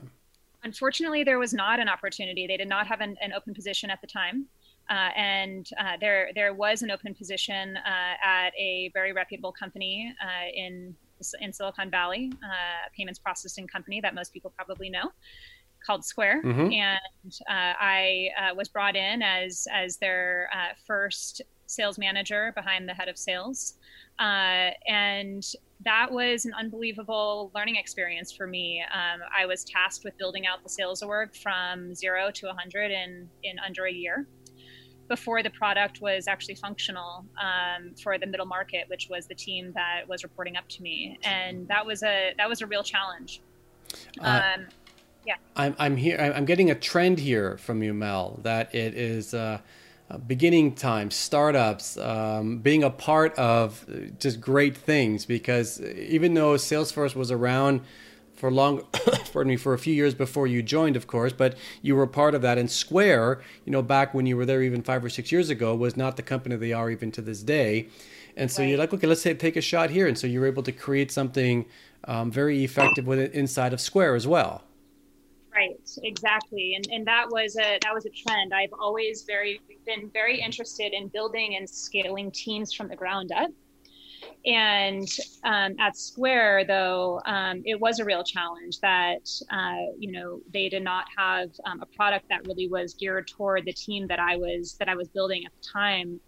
Unfortunately, 0.62 1.24
there 1.24 1.38
was 1.38 1.52
not 1.52 1.80
an 1.80 1.88
opportunity. 1.88 2.46
They 2.46 2.56
did 2.56 2.68
not 2.68 2.86
have 2.86 3.00
an, 3.00 3.16
an 3.20 3.32
open 3.32 3.54
position 3.54 3.90
at 3.90 4.00
the 4.00 4.06
time. 4.06 4.46
Uh, 4.90 5.08
and 5.16 5.68
uh, 5.80 5.96
there, 6.00 6.30
there 6.34 6.52
was 6.52 6.82
an 6.82 6.90
open 6.90 7.14
position 7.14 7.76
uh, 7.76 8.14
at 8.22 8.50
a 8.58 8.90
very 8.92 9.12
reputable 9.12 9.52
company 9.52 10.14
uh, 10.22 10.50
in 10.54 10.94
in 11.40 11.52
Silicon 11.52 11.90
Valley, 11.90 12.30
uh, 12.44 12.88
a 12.88 12.90
payments 12.94 13.18
processing 13.18 13.66
company 13.66 14.00
that 14.00 14.14
most 14.14 14.32
people 14.32 14.52
probably 14.54 14.90
know, 14.90 15.10
called 15.86 16.04
Square. 16.04 16.42
Mm-hmm. 16.42 16.72
And 16.72 17.32
uh, 17.48 17.72
I 17.80 18.28
was 18.54 18.68
brought 18.68 18.94
in 18.94 19.22
as 19.22 19.66
as 19.72 19.96
their 19.96 20.50
first 20.86 21.40
sales 21.66 21.98
manager 21.98 22.52
behind 22.54 22.86
the 22.86 22.92
head 22.92 23.08
of 23.08 23.16
sales, 23.16 23.78
and 24.18 25.46
that 25.84 26.10
was 26.10 26.44
an 26.44 26.52
unbelievable 26.58 27.50
learning 27.54 27.76
experience 27.76 28.32
for 28.32 28.46
me. 28.46 28.82
Um, 28.92 29.20
I 29.34 29.46
was 29.46 29.64
tasked 29.64 30.04
with 30.04 30.18
building 30.18 30.46
out 30.46 30.62
the 30.62 30.68
sales 30.68 31.02
org 31.02 31.34
from 31.34 31.94
zero 31.94 32.30
to 32.32 32.46
100 32.46 32.90
in, 32.90 33.28
in 33.44 33.58
under 33.64 33.86
a 33.86 33.92
year 33.92 34.26
before 35.08 35.42
the 35.42 35.50
product 35.50 36.00
was 36.00 36.26
actually 36.26 36.54
functional 36.54 37.24
um, 37.40 37.94
for 38.02 38.18
the 38.18 38.26
middle 38.26 38.46
market, 38.46 38.84
which 38.88 39.08
was 39.08 39.26
the 39.26 39.34
team 39.34 39.72
that 39.74 40.08
was 40.08 40.22
reporting 40.22 40.56
up 40.56 40.68
to 40.68 40.82
me. 40.82 41.18
And 41.22 41.68
that 41.68 41.84
was 41.84 42.02
a, 42.02 42.34
that 42.38 42.48
was 42.48 42.62
a 42.62 42.66
real 42.66 42.82
challenge. 42.82 43.40
Uh, 44.20 44.42
um, 44.56 44.66
yeah. 45.26 45.36
I'm, 45.56 45.74
I'm 45.78 45.96
here. 45.96 46.18
I'm 46.34 46.44
getting 46.44 46.70
a 46.70 46.74
trend 46.74 47.18
here 47.18 47.56
from 47.58 47.82
you, 47.82 47.94
Mel, 47.94 48.40
that 48.42 48.74
it 48.74 48.94
is, 48.94 49.34
uh, 49.34 49.58
uh, 50.10 50.18
beginning 50.18 50.74
time, 50.74 51.10
startups, 51.10 51.96
um, 51.96 52.58
being 52.58 52.84
a 52.84 52.90
part 52.90 53.34
of 53.38 53.86
just 54.18 54.40
great 54.40 54.76
things. 54.76 55.24
Because 55.24 55.80
even 55.80 56.34
though 56.34 56.54
Salesforce 56.54 57.14
was 57.14 57.30
around 57.30 57.80
for 58.44 58.50
long, 58.50 58.82
pardon 59.32 59.48
me, 59.48 59.56
for 59.56 59.72
a 59.72 59.78
few 59.78 59.94
years 59.94 60.12
before 60.12 60.46
you 60.46 60.62
joined, 60.62 60.96
of 60.96 61.06
course, 61.06 61.32
but 61.32 61.56
you 61.80 61.96
were 61.96 62.06
part 62.06 62.34
of 62.34 62.42
that. 62.42 62.58
And 62.58 62.70
Square, 62.70 63.40
you 63.64 63.72
know, 63.72 63.80
back 63.80 64.12
when 64.12 64.26
you 64.26 64.36
were 64.36 64.44
there 64.44 64.62
even 64.62 64.82
five 64.82 65.02
or 65.02 65.08
six 65.08 65.32
years 65.32 65.48
ago, 65.48 65.74
was 65.74 65.96
not 65.96 66.18
the 66.18 66.22
company 66.22 66.54
they 66.56 66.74
are 66.74 66.90
even 66.90 67.10
to 67.12 67.22
this 67.22 67.42
day. 67.42 67.88
And 68.36 68.50
so 68.50 68.60
right. 68.60 68.68
you're 68.68 68.76
like, 68.76 68.92
okay, 68.92 69.06
let's 69.06 69.22
say, 69.22 69.32
take 69.32 69.56
a 69.56 69.62
shot 69.62 69.88
here. 69.88 70.06
And 70.06 70.18
so 70.18 70.26
you 70.26 70.40
were 70.40 70.46
able 70.46 70.62
to 70.64 70.72
create 70.72 71.10
something 71.10 71.64
um, 72.06 72.30
very 72.30 72.62
effective 72.64 73.06
with 73.06 73.18
it 73.18 73.32
inside 73.32 73.72
of 73.72 73.80
Square 73.80 74.14
as 74.14 74.26
well. 74.26 74.62
Right, 75.50 75.80
exactly, 76.02 76.74
and 76.74 76.86
and 76.92 77.06
that 77.06 77.30
was 77.30 77.56
a 77.56 77.78
that 77.80 77.94
was 77.94 78.06
a 78.06 78.10
trend. 78.10 78.52
I've 78.52 78.74
always 78.78 79.22
very 79.22 79.60
been 79.86 80.10
very 80.12 80.40
interested 80.40 80.92
in 80.92 81.06
building 81.08 81.56
and 81.56 81.70
scaling 81.70 82.32
teams 82.32 82.74
from 82.74 82.88
the 82.88 82.96
ground 82.96 83.30
up. 83.32 83.50
And 84.46 85.08
um, 85.42 85.74
at 85.80 85.96
Square, 85.96 86.66
though, 86.66 87.20
um, 87.24 87.62
it 87.64 87.80
was 87.80 87.98
a 87.98 88.04
real 88.04 88.22
challenge 88.22 88.78
that 88.80 89.28
uh, 89.50 89.92
you 89.98 90.12
know 90.12 90.40
they 90.52 90.68
did 90.68 90.82
not 90.82 91.06
have 91.16 91.50
um, 91.64 91.80
a 91.80 91.86
product 91.86 92.28
that 92.28 92.46
really 92.46 92.68
was 92.68 92.94
geared 92.94 93.28
toward 93.28 93.64
the 93.64 93.72
team 93.72 94.06
that 94.08 94.20
I 94.20 94.36
was 94.36 94.76
that 94.78 94.88
I 94.88 94.94
was 94.94 95.08
building 95.08 95.44
at 95.46 95.52
the 95.52 95.68
time, 95.72 96.20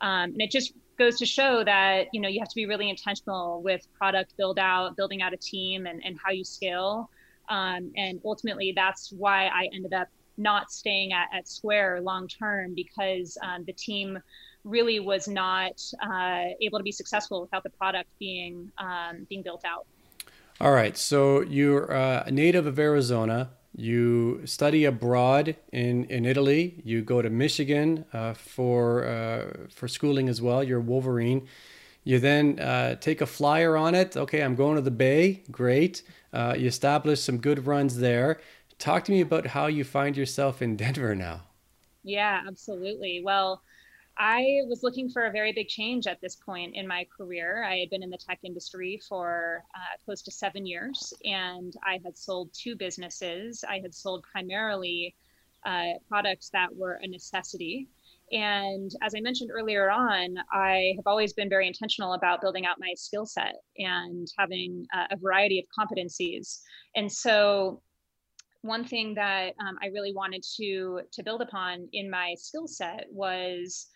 um, 0.00 0.32
and 0.32 0.42
it 0.42 0.50
just 0.50 0.74
goes 0.98 1.18
to 1.18 1.26
show 1.26 1.64
that 1.64 2.08
you 2.12 2.20
know 2.20 2.28
you 2.28 2.40
have 2.40 2.48
to 2.48 2.54
be 2.54 2.66
really 2.66 2.90
intentional 2.90 3.62
with 3.62 3.86
product 3.96 4.36
build 4.36 4.58
out, 4.58 4.96
building 4.96 5.22
out 5.22 5.32
a 5.32 5.38
team, 5.38 5.86
and 5.86 6.02
and 6.04 6.18
how 6.22 6.30
you 6.30 6.44
scale. 6.44 7.08
Um, 7.48 7.90
and 7.96 8.20
ultimately, 8.24 8.72
that's 8.76 9.12
why 9.12 9.46
I 9.46 9.68
ended 9.74 9.92
up 9.92 10.08
not 10.38 10.70
staying 10.70 11.12
at, 11.12 11.28
at 11.32 11.48
Square 11.48 12.02
long 12.02 12.28
term 12.28 12.74
because 12.74 13.36
um, 13.42 13.64
the 13.66 13.72
team 13.72 14.18
really 14.64 15.00
was 15.00 15.28
not 15.28 15.80
uh, 16.02 16.44
able 16.60 16.78
to 16.78 16.84
be 16.84 16.92
successful 16.92 17.40
without 17.40 17.62
the 17.62 17.70
product 17.70 18.08
being 18.18 18.70
um, 18.78 19.26
being 19.28 19.42
built 19.42 19.64
out. 19.64 19.86
All 20.60 20.72
right, 20.72 20.96
so 20.96 21.40
you're 21.40 21.92
uh, 21.92 22.24
a 22.26 22.30
native 22.30 22.66
of 22.66 22.78
Arizona. 22.78 23.50
You 23.74 24.42
study 24.44 24.84
abroad 24.84 25.56
in, 25.72 26.04
in 26.04 26.26
Italy. 26.26 26.82
You 26.84 27.02
go 27.02 27.22
to 27.22 27.30
Michigan 27.30 28.04
uh, 28.12 28.34
for 28.34 29.04
uh, 29.06 29.66
for 29.70 29.88
schooling 29.88 30.28
as 30.28 30.42
well. 30.42 30.62
You're 30.62 30.80
Wolverine. 30.80 31.48
You 32.04 32.18
then 32.18 32.58
uh, 32.58 32.96
take 32.96 33.20
a 33.20 33.26
flyer 33.26 33.76
on 33.76 33.94
it. 33.94 34.16
Okay, 34.16 34.42
I'm 34.42 34.56
going 34.56 34.76
to 34.76 34.82
the 34.82 34.90
Bay. 34.90 35.42
Great. 35.50 36.02
Uh, 36.32 36.54
you 36.58 36.66
establish 36.66 37.20
some 37.20 37.38
good 37.38 37.66
runs 37.66 37.98
there. 37.98 38.40
Talk 38.78 39.04
to 39.04 39.12
me 39.12 39.20
about 39.20 39.46
how 39.46 39.66
you 39.66 39.84
find 39.84 40.16
yourself 40.16 40.60
in 40.60 40.76
Denver 40.76 41.14
now. 41.14 41.42
Yeah, 42.02 42.42
absolutely. 42.46 43.22
Well, 43.24 43.62
I 44.24 44.60
was 44.68 44.84
looking 44.84 45.10
for 45.10 45.24
a 45.24 45.32
very 45.32 45.52
big 45.52 45.66
change 45.66 46.06
at 46.06 46.20
this 46.20 46.36
point 46.36 46.76
in 46.76 46.86
my 46.86 47.04
career. 47.16 47.64
I 47.64 47.78
had 47.78 47.90
been 47.90 48.04
in 48.04 48.10
the 48.10 48.16
tech 48.16 48.38
industry 48.44 49.00
for 49.08 49.64
uh, 49.74 49.96
close 50.04 50.22
to 50.22 50.30
seven 50.30 50.64
years, 50.64 51.12
and 51.24 51.74
I 51.84 51.98
had 52.04 52.16
sold 52.16 52.50
two 52.52 52.76
businesses. 52.76 53.64
I 53.68 53.80
had 53.80 53.92
sold 53.92 54.24
primarily 54.30 55.16
uh, 55.66 55.94
products 56.08 56.50
that 56.50 56.68
were 56.72 57.00
a 57.02 57.08
necessity. 57.08 57.88
And 58.30 58.92
as 59.02 59.12
I 59.16 59.20
mentioned 59.20 59.50
earlier 59.52 59.90
on, 59.90 60.36
I 60.52 60.94
have 60.98 61.08
always 61.08 61.32
been 61.32 61.48
very 61.48 61.66
intentional 61.66 62.12
about 62.12 62.40
building 62.40 62.64
out 62.64 62.76
my 62.78 62.94
skill 62.94 63.26
set 63.26 63.56
and 63.78 64.28
having 64.38 64.86
a 65.10 65.16
variety 65.16 65.58
of 65.58 65.64
competencies. 65.76 66.60
And 66.94 67.10
so, 67.10 67.82
one 68.60 68.84
thing 68.84 69.14
that 69.14 69.54
um, 69.58 69.76
I 69.82 69.86
really 69.86 70.14
wanted 70.14 70.44
to 70.58 71.00
to 71.10 71.24
build 71.24 71.42
upon 71.42 71.88
in 71.92 72.08
my 72.08 72.36
skill 72.38 72.68
set 72.68 73.06
was 73.10 73.88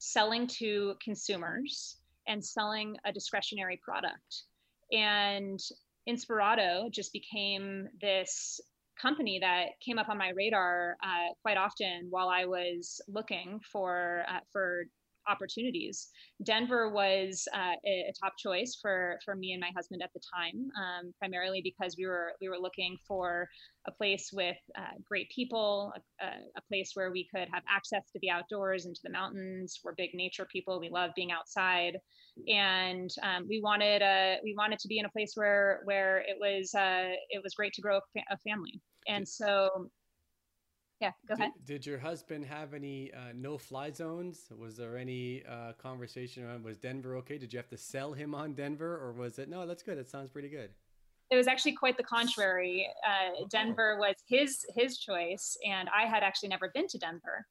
selling 0.00 0.46
to 0.46 0.94
consumers 1.02 1.98
and 2.26 2.44
selling 2.44 2.96
a 3.04 3.12
discretionary 3.12 3.78
product. 3.84 4.44
And 4.90 5.60
Inspirato 6.08 6.90
just 6.90 7.12
became 7.12 7.86
this 8.00 8.60
company 9.00 9.38
that 9.40 9.66
came 9.84 9.98
up 9.98 10.08
on 10.08 10.18
my 10.18 10.30
radar 10.30 10.96
uh, 11.02 11.32
quite 11.42 11.56
often 11.56 12.06
while 12.10 12.28
I 12.28 12.46
was 12.46 13.00
looking 13.08 13.60
for 13.70 14.24
uh, 14.28 14.40
for 14.52 14.84
opportunities. 15.30 16.08
Denver 16.44 16.90
was 16.90 17.46
uh, 17.54 17.76
a, 17.86 17.90
a, 18.08 18.12
top 18.20 18.34
choice 18.38 18.78
for 18.80 19.18
for 19.24 19.34
me 19.34 19.52
and 19.52 19.60
my 19.60 19.70
husband 19.76 20.02
at 20.02 20.10
the 20.12 20.20
time, 20.34 20.68
um, 20.76 21.12
primarily 21.18 21.60
because 21.62 21.96
we 21.96 22.06
were 22.06 22.32
we 22.40 22.48
were 22.48 22.58
looking 22.58 22.96
for 23.06 23.48
a 23.86 23.92
place 23.92 24.30
with 24.32 24.56
uh, 24.76 24.96
great 25.08 25.30
people, 25.34 25.92
a, 26.20 26.26
a, 26.26 26.62
place 26.68 26.92
where 26.94 27.10
we 27.10 27.28
could 27.34 27.48
have 27.52 27.62
access 27.68 28.10
to 28.12 28.18
the 28.20 28.30
outdoors 28.30 28.84
and 28.84 28.94
to 28.94 29.00
the 29.04 29.10
mountains. 29.10 29.80
We're 29.82 29.94
big 29.94 30.10
nature 30.14 30.46
people. 30.50 30.80
We 30.80 30.90
love 30.90 31.10
being 31.16 31.32
outside, 31.32 31.98
and 32.48 33.10
um, 33.22 33.46
we 33.48 33.60
wanted 33.60 34.02
a 34.02 34.38
we 34.42 34.54
wanted 34.56 34.78
to 34.80 34.88
be 34.88 34.98
in 34.98 35.04
a 35.04 35.10
place 35.10 35.32
where 35.34 35.80
where 35.84 36.18
it 36.18 36.36
was 36.40 36.74
uh, 36.74 37.10
it 37.30 37.42
was 37.42 37.54
great 37.54 37.72
to 37.74 37.82
grow 37.82 38.00
a 38.30 38.38
family. 38.38 38.80
And 39.08 39.26
so 39.26 39.90
yeah 41.00 41.12
go 41.26 41.34
ahead. 41.34 41.52
did, 41.64 41.66
did 41.66 41.86
your 41.86 41.98
husband 41.98 42.44
have 42.44 42.74
any 42.74 43.12
uh, 43.12 43.32
no 43.34 43.58
fly 43.58 43.90
zones? 43.90 44.46
Was 44.56 44.76
there 44.76 44.96
any 44.96 45.42
uh, 45.48 45.72
conversation 45.72 46.48
on 46.48 46.62
was 46.62 46.78
denver 46.78 47.16
okay? 47.16 47.38
Did 47.38 47.52
you 47.52 47.58
have 47.58 47.68
to 47.68 47.76
sell 47.76 48.12
him 48.12 48.34
on 48.34 48.54
denver 48.54 48.96
or 48.96 49.12
was 49.12 49.38
it 49.38 49.48
no 49.48 49.66
that's 49.66 49.82
good. 49.82 49.98
That 49.98 50.08
sounds 50.08 50.30
pretty 50.30 50.48
good. 50.48 50.70
It 51.30 51.36
was 51.36 51.46
actually 51.46 51.72
quite 51.72 51.96
the 51.96 52.02
contrary. 52.02 52.88
Uh, 53.06 53.32
oh. 53.40 53.46
denver 53.50 53.96
was 53.98 54.16
his 54.26 54.64
his 54.76 54.98
choice 54.98 55.56
and 55.68 55.88
i 55.96 56.06
had 56.06 56.22
actually 56.22 56.48
never 56.48 56.70
been 56.74 56.86
to 56.88 56.98
denver. 56.98 57.46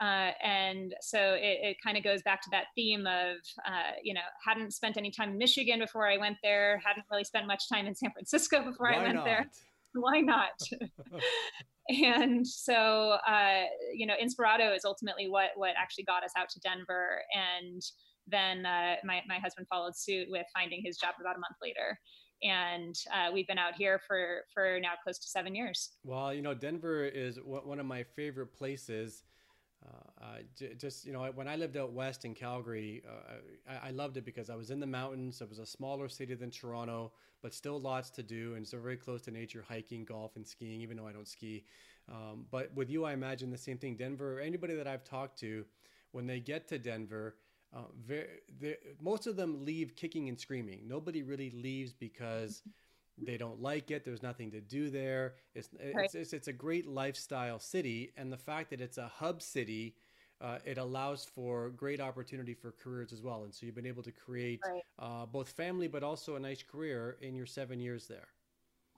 Uh, 0.00 0.32
and 0.42 0.94
so 1.00 1.34
it, 1.34 1.58
it 1.62 1.76
kind 1.80 1.96
of 1.96 2.02
goes 2.02 2.22
back 2.22 2.42
to 2.42 2.48
that 2.50 2.64
theme 2.74 3.06
of, 3.06 3.36
uh, 3.64 3.92
you 4.02 4.12
know, 4.12 4.20
hadn't 4.44 4.72
spent 4.72 4.96
any 4.96 5.12
time 5.12 5.30
in 5.30 5.38
Michigan 5.38 5.78
before 5.78 6.08
I 6.08 6.16
went 6.16 6.38
there, 6.42 6.82
hadn't 6.84 7.04
really 7.08 7.22
spent 7.22 7.46
much 7.46 7.68
time 7.68 7.86
in 7.86 7.94
San 7.94 8.10
Francisco 8.10 8.64
before 8.68 8.90
Why 8.90 8.96
I 8.96 9.02
went 9.02 9.14
not? 9.14 9.24
there. 9.24 9.50
Why 9.94 10.20
not? 10.20 10.60
and 11.88 12.46
so 12.46 13.16
uh, 13.26 13.64
you 13.94 14.06
know 14.06 14.14
inspirato 14.22 14.74
is 14.74 14.84
ultimately 14.84 15.28
what 15.28 15.50
what 15.56 15.72
actually 15.76 16.04
got 16.04 16.24
us 16.24 16.32
out 16.36 16.48
to 16.50 16.60
denver. 16.60 17.20
And 17.34 17.82
then 18.26 18.64
uh, 18.64 18.96
my, 19.04 19.20
my 19.26 19.38
husband 19.38 19.66
followed 19.68 19.96
suit 19.96 20.28
with 20.30 20.46
finding 20.54 20.80
his 20.84 20.96
job 20.96 21.14
about 21.20 21.34
a 21.36 21.40
month 21.40 21.56
later. 21.60 21.98
And 22.44 22.94
uh, 23.12 23.32
we've 23.32 23.46
been 23.46 23.58
out 23.58 23.74
here 23.76 24.00
for 24.06 24.42
for 24.54 24.78
now 24.80 24.92
close 25.02 25.18
to 25.18 25.28
seven 25.28 25.54
years. 25.54 25.90
Well 26.04 26.32
you 26.32 26.42
know 26.42 26.54
denver 26.54 27.04
is 27.04 27.38
one 27.44 27.80
of 27.80 27.86
my 27.86 28.02
favorite 28.02 28.54
places 28.54 29.24
uh, 30.22 30.38
just 30.78 31.04
you 31.04 31.12
know 31.12 31.24
when 31.34 31.48
I 31.48 31.56
lived 31.56 31.76
out 31.76 31.92
west 31.92 32.24
in 32.24 32.34
Calgary, 32.34 33.02
uh, 33.08 33.72
I, 33.84 33.88
I, 33.88 33.90
loved 33.90 34.16
it 34.16 34.24
because 34.24 34.50
I 34.50 34.54
was 34.54 34.70
in 34.70 34.80
the 34.80 34.86
mountains. 34.86 35.40
It 35.40 35.48
was 35.48 35.58
a 35.58 35.66
smaller 35.66 36.08
city 36.08 36.34
than 36.34 36.50
Toronto, 36.50 37.12
but 37.42 37.52
still 37.52 37.80
lots 37.80 38.10
to 38.10 38.22
do, 38.22 38.54
and 38.54 38.66
so 38.66 38.78
very 38.78 38.96
close 38.96 39.22
to 39.22 39.30
nature, 39.30 39.64
hiking, 39.66 40.04
golf, 40.04 40.36
and 40.36 40.46
skiing. 40.46 40.80
Even 40.80 40.96
though 40.96 41.06
I 41.06 41.12
don't 41.12 41.28
ski, 41.28 41.64
um, 42.10 42.46
but 42.50 42.72
with 42.74 42.90
you, 42.90 43.04
I 43.04 43.12
imagine 43.12 43.50
the 43.50 43.58
same 43.58 43.78
thing. 43.78 43.96
Denver. 43.96 44.38
or 44.38 44.40
Anybody 44.40 44.74
that 44.74 44.86
I've 44.86 45.04
talked 45.04 45.38
to, 45.40 45.64
when 46.12 46.26
they 46.26 46.40
get 46.40 46.68
to 46.68 46.78
Denver, 46.78 47.36
uh, 47.74 47.80
very, 48.06 48.76
most 49.00 49.26
of 49.26 49.36
them 49.36 49.64
leave 49.64 49.96
kicking 49.96 50.28
and 50.28 50.38
screaming. 50.38 50.82
Nobody 50.86 51.22
really 51.22 51.50
leaves 51.50 51.92
because 51.92 52.62
they 53.24 53.36
don't 53.36 53.60
like 53.60 53.90
it. 53.90 54.04
There's 54.04 54.22
nothing 54.22 54.50
to 54.52 54.60
do 54.60 54.90
there. 54.90 55.34
It's 55.54 55.68
right. 55.94 56.04
it's, 56.04 56.14
it's, 56.14 56.32
it's, 56.32 56.48
a 56.48 56.52
great 56.52 56.86
lifestyle 56.86 57.58
city, 57.58 58.12
and 58.16 58.32
the 58.32 58.36
fact 58.36 58.70
that 58.70 58.80
it's 58.80 58.98
a 58.98 59.08
hub 59.08 59.42
city, 59.42 59.96
uh, 60.40 60.58
it 60.64 60.78
allows 60.78 61.24
for 61.24 61.70
great 61.70 62.00
opportunity 62.00 62.54
for 62.54 62.72
careers 62.72 63.12
as 63.12 63.22
well. 63.22 63.44
And 63.44 63.54
so 63.54 63.66
you've 63.66 63.74
been 63.74 63.86
able 63.86 64.02
to 64.02 64.12
create 64.12 64.60
right. 64.66 64.82
uh, 64.98 65.26
both 65.26 65.50
family, 65.50 65.88
but 65.88 66.02
also 66.02 66.36
a 66.36 66.40
nice 66.40 66.62
career 66.62 67.16
in 67.20 67.34
your 67.34 67.46
seven 67.46 67.80
years 67.80 68.06
there. 68.06 68.28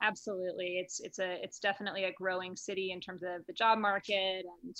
Absolutely, 0.01 0.77
it's 0.77 0.99
it's 0.99 1.19
a 1.19 1.41
it's 1.43 1.59
definitely 1.59 2.03
a 2.03 2.13
growing 2.13 2.55
city 2.55 2.91
in 2.91 2.99
terms 2.99 3.23
of 3.23 3.45
the 3.47 3.53
job 3.53 3.79
market 3.79 4.45
and. 4.63 4.75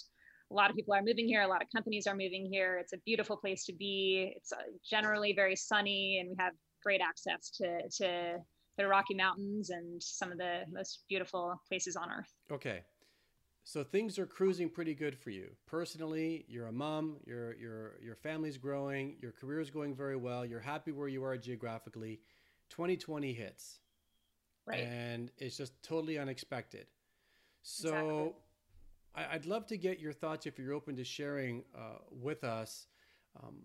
A 0.51 0.53
lot 0.53 0.69
of 0.69 0.75
people 0.75 0.93
are 0.93 1.01
moving 1.01 1.27
here. 1.27 1.41
A 1.41 1.47
lot 1.47 1.63
of 1.63 1.69
companies 1.75 2.05
are 2.05 2.13
moving 2.13 2.45
here. 2.45 2.77
It's 2.77 2.93
a 2.93 2.99
beautiful 2.99 3.35
place 3.35 3.65
to 3.65 3.73
be. 3.73 4.31
It's 4.37 4.51
uh, 4.51 4.57
generally 4.87 5.33
very 5.33 5.55
sunny, 5.55 6.19
and 6.19 6.29
we 6.29 6.35
have 6.37 6.53
great 6.83 7.01
access 7.01 7.49
to 7.49 7.89
to 7.97 8.37
the 8.77 8.87
Rocky 8.87 9.13
Mountains 9.13 9.69
and 9.69 10.01
some 10.01 10.31
of 10.31 10.37
the 10.37 10.63
most 10.71 11.03
beautiful 11.07 11.61
places 11.67 11.95
on 11.95 12.09
earth. 12.11 12.33
Okay. 12.51 12.81
So 13.63 13.83
things 13.83 14.19
are 14.19 14.27
cruising 14.27 14.69
pretty 14.69 14.93
good 14.93 15.17
for 15.17 15.31
you. 15.31 15.49
Personally, 15.65 16.45
you're 16.47 16.67
a 16.67 16.71
mom, 16.71 17.17
your 17.25 17.55
your 17.55 17.95
your 18.01 18.15
family's 18.15 18.57
growing, 18.57 19.15
your 19.21 19.31
career 19.31 19.59
is 19.59 19.71
going 19.71 19.95
very 19.95 20.15
well, 20.15 20.45
you're 20.45 20.59
happy 20.59 20.91
where 20.91 21.07
you 21.07 21.23
are 21.23 21.35
geographically. 21.37 22.19
2020 22.69 23.33
hits. 23.33 23.79
Right. 24.65 24.81
And 24.81 25.31
it's 25.37 25.57
just 25.57 25.81
totally 25.83 26.17
unexpected. 26.17 26.87
So 27.61 27.89
exactly. 27.89 28.33
I, 29.15 29.33
would 29.35 29.45
love 29.45 29.65
to 29.67 29.77
get 29.77 29.99
your 29.99 30.13
thoughts 30.13 30.45
if 30.45 30.57
you're 30.57 30.73
open 30.73 30.95
to 30.97 31.03
sharing 31.03 31.63
uh, 31.75 31.99
with 32.11 32.43
us. 32.43 32.87
Um, 33.41 33.61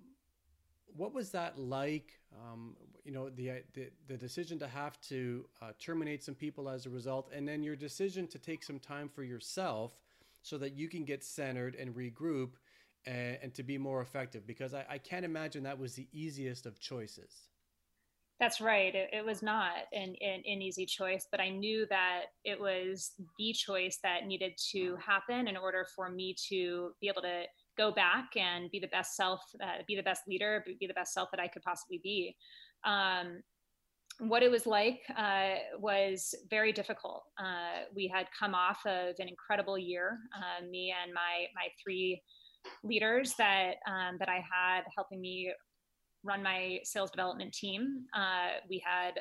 what 1.00 1.14
was 1.14 1.30
that 1.30 1.58
like? 1.58 2.20
Um, 2.38 2.76
you 3.04 3.10
know, 3.10 3.30
the, 3.30 3.62
the, 3.72 3.88
the 4.06 4.18
decision 4.18 4.58
to 4.58 4.68
have 4.68 5.00
to 5.08 5.46
uh, 5.62 5.70
terminate 5.78 6.22
some 6.22 6.34
people 6.34 6.68
as 6.68 6.84
a 6.84 6.90
result, 6.90 7.30
and 7.34 7.48
then 7.48 7.62
your 7.62 7.74
decision 7.74 8.26
to 8.28 8.38
take 8.38 8.62
some 8.62 8.78
time 8.78 9.08
for 9.08 9.24
yourself 9.24 9.94
so 10.42 10.58
that 10.58 10.74
you 10.74 10.90
can 10.90 11.04
get 11.04 11.24
centered 11.24 11.74
and 11.74 11.94
regroup 11.94 12.50
and, 13.06 13.38
and 13.42 13.54
to 13.54 13.62
be 13.62 13.78
more 13.78 14.02
effective. 14.02 14.46
Because 14.46 14.74
I, 14.74 14.84
I, 14.90 14.98
can't 14.98 15.24
imagine 15.24 15.62
that 15.62 15.78
was 15.78 15.94
the 15.94 16.06
easiest 16.12 16.66
of 16.66 16.78
choices. 16.78 17.48
That's 18.38 18.60
right. 18.60 18.94
It, 18.94 19.08
it 19.10 19.24
was 19.24 19.42
not 19.42 19.72
an, 19.94 20.14
an, 20.20 20.42
an 20.46 20.62
easy 20.62 20.84
choice, 20.84 21.26
but 21.30 21.40
I 21.40 21.48
knew 21.48 21.86
that 21.88 22.24
it 22.44 22.60
was 22.60 23.12
the 23.38 23.54
choice 23.54 23.98
that 24.02 24.26
needed 24.26 24.52
to 24.72 24.96
happen 24.96 25.48
in 25.48 25.56
order 25.56 25.86
for 25.96 26.10
me 26.10 26.36
to 26.50 26.90
be 27.00 27.08
able 27.08 27.22
to 27.22 27.44
go 27.80 27.90
back 27.90 28.28
and 28.36 28.70
be 28.70 28.78
the 28.78 28.88
best 28.88 29.16
self, 29.16 29.40
uh, 29.62 29.82
be 29.86 29.96
the 29.96 30.02
best 30.02 30.22
leader, 30.28 30.64
be 30.66 30.86
the 30.86 31.00
best 31.00 31.12
self 31.14 31.28
that 31.32 31.40
I 31.40 31.48
could 31.48 31.62
possibly 31.62 32.00
be. 32.02 32.36
Um, 32.84 33.42
what 34.18 34.42
it 34.42 34.50
was 34.50 34.66
like 34.66 35.00
uh, 35.16 35.54
was 35.78 36.34
very 36.50 36.72
difficult. 36.72 37.22
Uh, 37.38 37.84
we 37.94 38.06
had 38.14 38.26
come 38.38 38.54
off 38.54 38.80
of 38.84 39.14
an 39.18 39.28
incredible 39.28 39.78
year. 39.78 40.18
Uh, 40.36 40.66
me 40.74 40.92
and 41.02 41.14
my 41.14 41.46
my 41.54 41.68
three 41.82 42.22
leaders 42.84 43.34
that 43.38 43.76
um, 43.88 44.16
that 44.18 44.28
I 44.28 44.44
had 44.54 44.82
helping 44.94 45.20
me 45.20 45.52
run 46.22 46.42
my 46.42 46.80
sales 46.84 47.10
development 47.10 47.52
team. 47.54 48.04
Uh, 48.14 48.60
we 48.68 48.82
had 48.84 49.14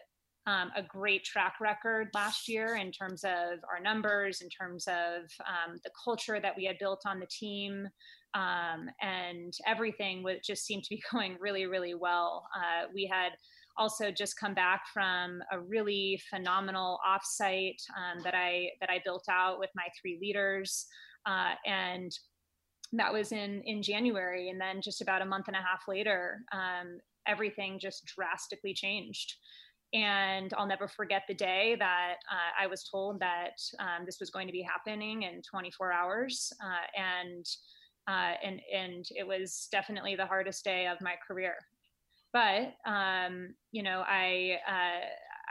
um, 0.46 0.72
a 0.76 0.82
great 0.82 1.24
track 1.24 1.56
record 1.62 2.10
last 2.14 2.50
year 2.50 2.76
in 2.76 2.92
terms 2.92 3.24
of 3.24 3.60
our 3.72 3.80
numbers, 3.82 4.42
in 4.42 4.50
terms 4.50 4.86
of 4.88 5.22
um, 5.48 5.78
the 5.84 5.92
culture 6.04 6.40
that 6.42 6.56
we 6.58 6.66
had 6.66 6.78
built 6.80 7.02
on 7.06 7.20
the 7.20 7.28
team, 7.28 7.88
um, 8.34 8.90
and 9.02 9.54
everything 9.66 10.26
just 10.44 10.66
seemed 10.66 10.84
to 10.84 10.90
be 10.90 11.02
going 11.12 11.38
really, 11.40 11.66
really 11.66 11.96
well. 11.96 12.48
Uh, 12.56 12.88
we 12.94 13.10
had 13.12 13.32
also 13.78 14.12
just 14.12 14.38
come 14.38 14.54
back 14.54 14.82
from 14.94 15.42
a 15.52 15.60
really 15.60 16.22
phenomenal 16.30 17.00
offsite 17.08 17.82
um, 17.98 18.22
that 18.24 18.36
I 18.36 18.70
that 18.82 18.90
I 18.90 19.02
built 19.04 19.26
out 19.30 19.60
with 19.60 19.70
my 19.76 19.88
three 20.00 20.20
leaders, 20.22 20.86
uh, 21.26 21.54
and 21.66 22.12
that 22.94 23.14
was 23.14 23.32
in 23.32 23.62
in 23.66 23.82
January, 23.82 24.50
and 24.50 24.60
then 24.60 24.82
just 24.82 25.02
about 25.02 25.22
a 25.22 25.26
month 25.26 25.48
and 25.48 25.56
a 25.56 25.60
half 25.60 25.84
later, 25.88 26.42
um, 26.52 27.00
everything 27.28 27.80
just 27.80 28.06
drastically 28.06 28.74
changed. 28.74 29.36
And 29.92 30.54
I'll 30.56 30.68
never 30.68 30.88
forget 30.88 31.24
the 31.28 31.34
day 31.34 31.76
that 31.80 32.18
uh, 32.32 32.64
I 32.64 32.68
was 32.68 32.84
told 32.84 33.20
that 33.22 33.54
um, 33.80 34.06
this 34.06 34.20
was 34.20 34.30
going 34.30 34.46
to 34.46 34.54
be 34.54 34.62
happening 34.62 35.24
in 35.24 35.42
24 35.42 35.92
hours. 35.92 36.54
Uh, 36.64 37.02
and, 37.02 37.44
uh, 38.10 38.34
and, 38.44 38.60
and 38.74 39.06
it 39.16 39.28
was 39.28 39.68
definitely 39.72 40.16
the 40.16 40.26
hardest 40.26 40.64
day 40.64 40.88
of 40.88 40.98
my 41.02 41.14
career. 41.28 41.56
But, 42.34 42.74
um, 42.86 43.54
you 43.72 43.84
know, 43.84 44.04
I, 44.08 44.58
uh, 44.68 45.02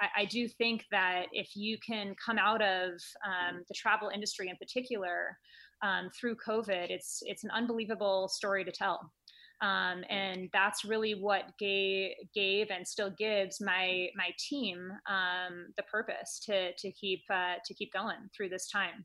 I, 0.01 0.23
I, 0.23 0.25
do 0.27 0.49
think 0.49 0.85
that 0.93 1.27
if 1.33 1.57
you 1.57 1.77
can 1.85 2.15
come 2.25 2.39
out 2.39 2.63
of 2.63 2.91
um, 3.25 3.63
the 3.67 3.75
travel 3.75 4.11
industry 4.15 4.49
in 4.49 4.57
particular 4.57 5.37
um, 5.83 6.09
through 6.19 6.37
COVID, 6.37 6.91
it's, 6.91 7.21
it's 7.23 7.45
an 7.45 7.51
unbelievable 7.51 8.29
story 8.29 8.65
to 8.65 8.73
tell. 8.73 9.13
Um, 9.61 10.05
and 10.09 10.49
that's 10.53 10.85
really 10.85 11.15
what 11.15 11.45
gave, 11.59 12.13
gave 12.33 12.69
and 12.71 12.87
still 12.87 13.11
gives 13.19 13.61
my 13.61 14.07
my 14.15 14.31
team 14.39 14.89
um, 15.09 15.73
the 15.77 15.83
purpose 15.91 16.41
to 16.45 16.73
to 16.75 16.93
keep 16.93 17.23
uh, 17.29 17.55
to 17.65 17.75
keep 17.75 17.93
going 17.93 18.29
through 18.37 18.51
this 18.51 18.71
time. 18.71 19.05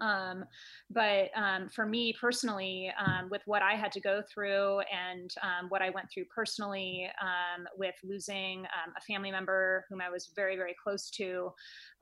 Um, 0.00 0.44
but 0.90 1.30
um, 1.36 1.68
for 1.68 1.86
me 1.86 2.14
personally, 2.18 2.92
um, 2.98 3.28
with 3.30 3.42
what 3.46 3.62
I 3.62 3.74
had 3.74 3.92
to 3.92 4.00
go 4.00 4.22
through 4.32 4.80
and 4.80 5.30
um, 5.42 5.68
what 5.68 5.82
I 5.82 5.90
went 5.90 6.08
through 6.12 6.24
personally 6.34 7.08
um, 7.20 7.66
with 7.76 7.94
losing 8.02 8.60
um, 8.60 8.92
a 8.96 9.00
family 9.02 9.30
member 9.30 9.84
whom 9.88 10.00
I 10.00 10.10
was 10.10 10.30
very, 10.34 10.56
very 10.56 10.74
close 10.82 11.10
to, 11.10 11.52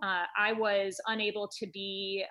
uh, 0.02 0.24
I 0.38 0.52
was 0.52 1.00
unable 1.06 1.48
to 1.58 1.66
be 1.66 2.24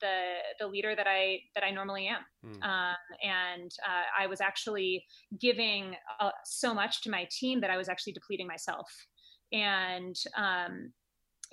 the 0.00 0.36
the 0.58 0.66
leader 0.66 0.94
that 0.96 1.06
I 1.06 1.40
that 1.54 1.64
I 1.64 1.70
normally 1.70 2.08
am, 2.08 2.22
mm. 2.44 2.94
and 3.22 3.70
uh, 3.86 4.22
I 4.22 4.26
was 4.26 4.40
actually 4.40 5.04
giving 5.40 5.94
uh, 6.20 6.30
so 6.44 6.72
much 6.72 7.02
to 7.02 7.10
my 7.10 7.28
team 7.30 7.60
that 7.60 7.70
I 7.70 7.76
was 7.76 7.88
actually 7.88 8.14
depleting 8.14 8.46
myself. 8.46 8.88
And 9.52 10.16
um, 10.36 10.92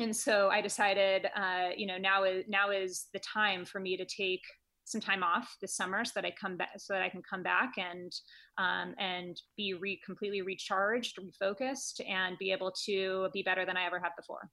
and 0.02 0.16
so 0.16 0.50
I 0.50 0.62
decided, 0.62 1.28
uh, 1.36 1.70
you 1.76 1.88
know, 1.88 1.98
now 1.98 2.24
is 2.24 2.46
now 2.48 2.72
is 2.72 3.08
the 3.14 3.20
time 3.20 3.66
for 3.66 3.80
me 3.80 3.98
to 3.98 4.06
take 4.06 4.44
some 4.84 5.02
time 5.02 5.24
off 5.24 5.56
this 5.62 5.76
summer 5.76 6.04
so 6.04 6.12
that 6.16 6.26
I 6.26 6.32
come 6.32 6.58
back 6.58 6.72
so 6.78 6.94
that 6.94 7.02
I 7.02 7.10
can 7.10 7.22
come 7.22 7.44
back 7.44 7.74
and 7.78 8.12
um, 8.58 8.94
and 9.00 9.40
be 9.56 9.74
re- 9.74 10.02
completely 10.06 10.42
recharged, 10.42 11.18
refocused, 11.18 12.02
and 12.08 12.38
be 12.38 12.52
able 12.52 12.74
to 12.86 13.30
be 13.34 13.44
better 13.44 13.66
than 13.66 13.78
I 13.78 13.86
ever 13.86 14.00
have 14.00 14.16
before. 14.16 14.50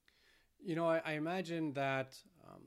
You 0.65 0.77
know, 0.77 0.89
I, 0.89 1.01
I 1.05 1.13
imagine 1.13 1.73
that 1.75 2.17
um, 2.47 2.63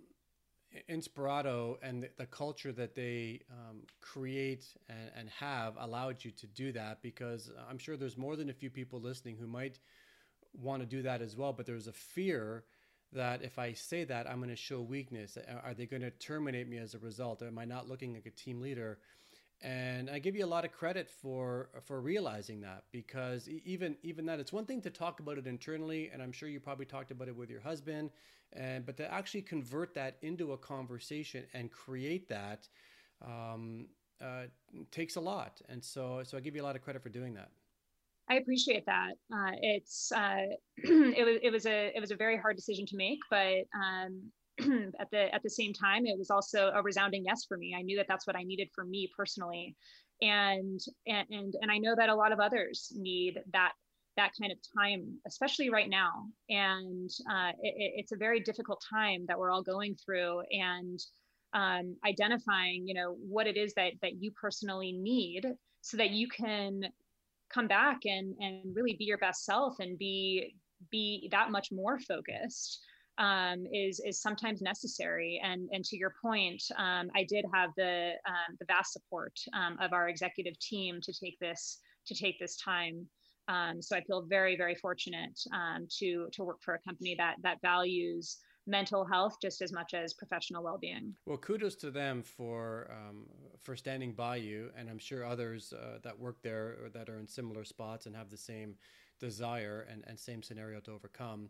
Inspirato 0.90 1.76
and 1.82 2.04
the, 2.04 2.10
the, 2.18 2.26
culture 2.26 2.72
that 2.72 2.96
they 2.96 3.42
um, 3.52 3.82
create 4.00 4.66
and, 4.90 5.12
and 5.18 5.30
have 5.30 5.76
allowed 5.78 6.24
you 6.24 6.32
to 6.32 6.48
do 6.48 6.72
that 6.72 7.02
because 7.02 7.52
I'm 7.70 7.78
sure 7.78 7.98
there's 7.98 8.18
more 8.18 8.38
than 8.38 8.50
a 8.50 8.54
few 8.54 8.70
people 8.70 9.02
listening 9.02 9.36
who 9.38 9.48
might 9.48 9.80
want 10.54 10.82
to 10.82 10.86
do 10.86 11.02
that 11.04 11.22
as 11.22 11.36
well, 11.36 11.54
but 11.54 11.66
there's 11.66 11.88
a 11.88 11.94
fear 11.94 12.64
that 13.14 13.42
if 13.44 13.60
I 13.60 13.74
say 13.74 14.04
that, 14.06 14.30
I'm 14.30 14.38
going 14.38 14.50
to 14.50 14.56
show 14.56 14.82
weakness. 14.82 15.38
Are 15.64 15.74
they 15.74 15.86
going 15.86 16.02
to 16.02 16.12
terminate 16.12 16.68
me 16.68 16.78
as 16.78 16.94
a 16.94 17.00
result? 17.00 17.42
Am 17.42 17.58
I 17.58 17.66
not 17.66 17.88
looking 17.88 18.14
like 18.14 18.26
a 18.26 18.32
team 18.32 18.62
leader? 18.62 19.00
And 19.62 20.10
I 20.10 20.18
give 20.20 20.36
you 20.36 20.44
a 20.44 20.48
lot 20.48 20.66
of 20.66 20.72
credit 20.72 21.08
for 21.08 21.70
for 21.84 22.02
realizing 22.02 22.62
that 22.62 22.86
because 22.92 23.48
even 23.48 23.96
even 24.02 24.26
that 24.26 24.40
it's 24.40 24.52
one 24.52 24.66
thing 24.66 24.82
to 24.82 24.90
talk 24.90 25.20
about 25.20 25.38
it 25.38 25.46
internally, 25.46 26.10
and 26.12 26.22
I'm 26.22 26.32
sure 26.32 26.50
you 26.50 26.60
probably 26.60 26.86
talked 26.86 27.12
about 27.12 27.28
it 27.28 27.36
with 27.36 27.50
your 27.50 27.62
husband, 27.62 28.10
and 28.54 28.86
but 28.86 28.98
to 28.98 29.14
actually 29.14 29.44
convert 29.44 29.94
that 29.94 30.18
into 30.24 30.54
a 30.54 30.58
conversation 30.58 31.44
and 31.54 31.72
create 31.72 32.28
that 32.30 32.68
um, 33.24 33.86
uh, 34.20 34.46
takes 34.90 35.16
a 35.16 35.22
lot. 35.22 35.62
And 35.70 35.84
so 35.84 36.24
so 36.24 36.38
I 36.38 36.40
give 36.40 36.56
you 36.56 36.64
a 36.64 36.66
lot 36.66 36.76
of 36.76 36.82
credit 36.82 37.04
for 37.04 37.10
doing 37.10 37.36
that. 37.36 37.52
I 38.32 38.36
appreciate 38.36 38.86
that. 38.86 39.12
Uh, 39.34 39.52
it's 39.62 40.10
uh, 40.14 40.46
it 40.78 41.26
was 41.26 41.38
it 41.44 41.52
was 41.52 41.66
a 41.66 41.92
it 41.94 42.00
was 42.00 42.12
a 42.12 42.16
very 42.16 42.38
hard 42.38 42.56
decision 42.56 42.86
to 42.86 42.96
make, 42.96 43.20
but 43.30 43.66
um, 43.76 44.32
at 45.02 45.12
the 45.12 45.34
at 45.36 45.44
the 45.44 45.50
same 45.50 45.74
time, 45.74 46.06
it 46.06 46.18
was 46.18 46.30
also 46.30 46.72
a 46.74 46.82
resounding 46.82 47.26
yes 47.26 47.44
for 47.46 47.58
me. 47.58 47.76
I 47.78 47.82
knew 47.82 47.98
that 47.98 48.06
that's 48.08 48.26
what 48.26 48.38
I 48.38 48.44
needed 48.44 48.70
for 48.74 48.86
me 48.86 49.10
personally, 49.18 49.76
and 50.22 50.80
and 51.06 51.28
and 51.30 51.54
and 51.62 51.70
I 51.70 51.78
know 51.78 51.94
that 51.94 52.08
a 52.08 52.16
lot 52.16 52.32
of 52.32 52.40
others 52.40 52.94
need 52.96 53.38
that 53.52 53.74
that 54.16 54.32
kind 54.40 54.54
of 54.54 54.60
time, 54.80 55.20
especially 55.28 55.70
right 55.70 55.90
now. 55.90 56.24
And 56.48 57.10
uh, 57.30 57.52
it, 57.62 57.94
it's 57.98 58.14
a 58.14 58.18
very 58.18 58.40
difficult 58.40 58.82
time 58.90 59.26
that 59.28 59.38
we're 59.38 59.52
all 59.52 59.64
going 59.64 59.96
through, 60.06 60.44
and 60.52 61.00
um, 61.54 61.98
identifying, 62.08 62.88
you 62.88 62.94
know, 62.94 63.18
what 63.28 63.46
it 63.46 63.58
is 63.58 63.74
that 63.74 63.92
that 64.02 64.22
you 64.22 64.32
personally 64.40 64.94
need, 64.94 65.46
so 65.82 65.98
that 65.98 66.12
you 66.12 66.30
can 66.30 66.84
come 67.54 67.68
back 67.68 68.00
and 68.06 68.36
and 68.40 68.76
really 68.76 68.96
be 68.98 69.06
your 69.06 69.18
best 69.18 69.46
self 69.46 69.80
and 69.80 69.98
be 69.98 70.56
be 70.92 71.30
that 71.32 71.52
much 71.52 71.72
more 71.72 72.00
focused 72.00 72.82
um, 73.18 73.66
is 73.72 74.02
is 74.06 74.22
sometimes 74.22 74.62
necessary. 74.62 75.40
And 75.44 75.70
and 75.72 75.84
to 75.86 75.98
your 75.98 76.14
point, 76.22 76.64
um, 76.78 77.10
I 77.16 77.24
did 77.24 77.46
have 77.54 77.70
the 77.78 78.14
um, 78.28 78.58
the 78.60 78.66
vast 78.66 78.94
support 78.94 79.34
um, 79.54 79.78
of 79.82 79.94
our 79.94 80.10
executive 80.10 80.58
team 80.60 81.00
to 81.02 81.14
take 81.14 81.38
this 81.40 81.80
to 82.08 82.16
take 82.16 82.40
this 82.40 82.58
time. 82.58 83.08
Um, 83.48 83.82
so 83.82 83.96
I 83.96 84.02
feel 84.02 84.24
very 84.24 84.56
very 84.56 84.76
fortunate 84.76 85.40
um, 85.54 85.88
to 86.00 86.28
to 86.34 86.44
work 86.44 86.60
for 86.64 86.76
a 86.76 86.80
company 86.80 87.16
that 87.18 87.36
that 87.44 87.58
values 87.62 88.38
mental 88.68 89.06
health 89.06 89.38
just 89.42 89.62
as 89.62 89.72
much 89.72 89.94
as 89.94 90.14
professional 90.14 90.64
well-being. 90.64 91.14
Well, 91.26 91.38
kudos 91.38 91.76
to 91.78 91.92
them 91.92 92.24
for 92.24 92.90
um, 92.92 93.26
for 93.62 93.76
standing 93.76 94.14
by 94.14 94.38
you, 94.38 94.70
and 94.78 94.90
I'm 94.90 95.00
sure 95.00 95.26
others 95.26 95.74
uh, 95.74 96.00
that 96.04 96.18
work 96.18 96.42
there 96.42 96.78
or 96.84 96.90
that 96.94 97.10
are 97.10 97.20
in 97.20 97.28
similar 97.28 97.64
spots 97.64 98.06
and 98.06 98.16
have 98.16 98.30
the 98.30 98.38
same 98.38 98.76
desire 99.20 99.88
and, 99.90 100.04
and 100.08 100.20
same 100.20 100.42
scenario 100.42 100.80
to 100.82 100.92
overcome. 100.92 101.50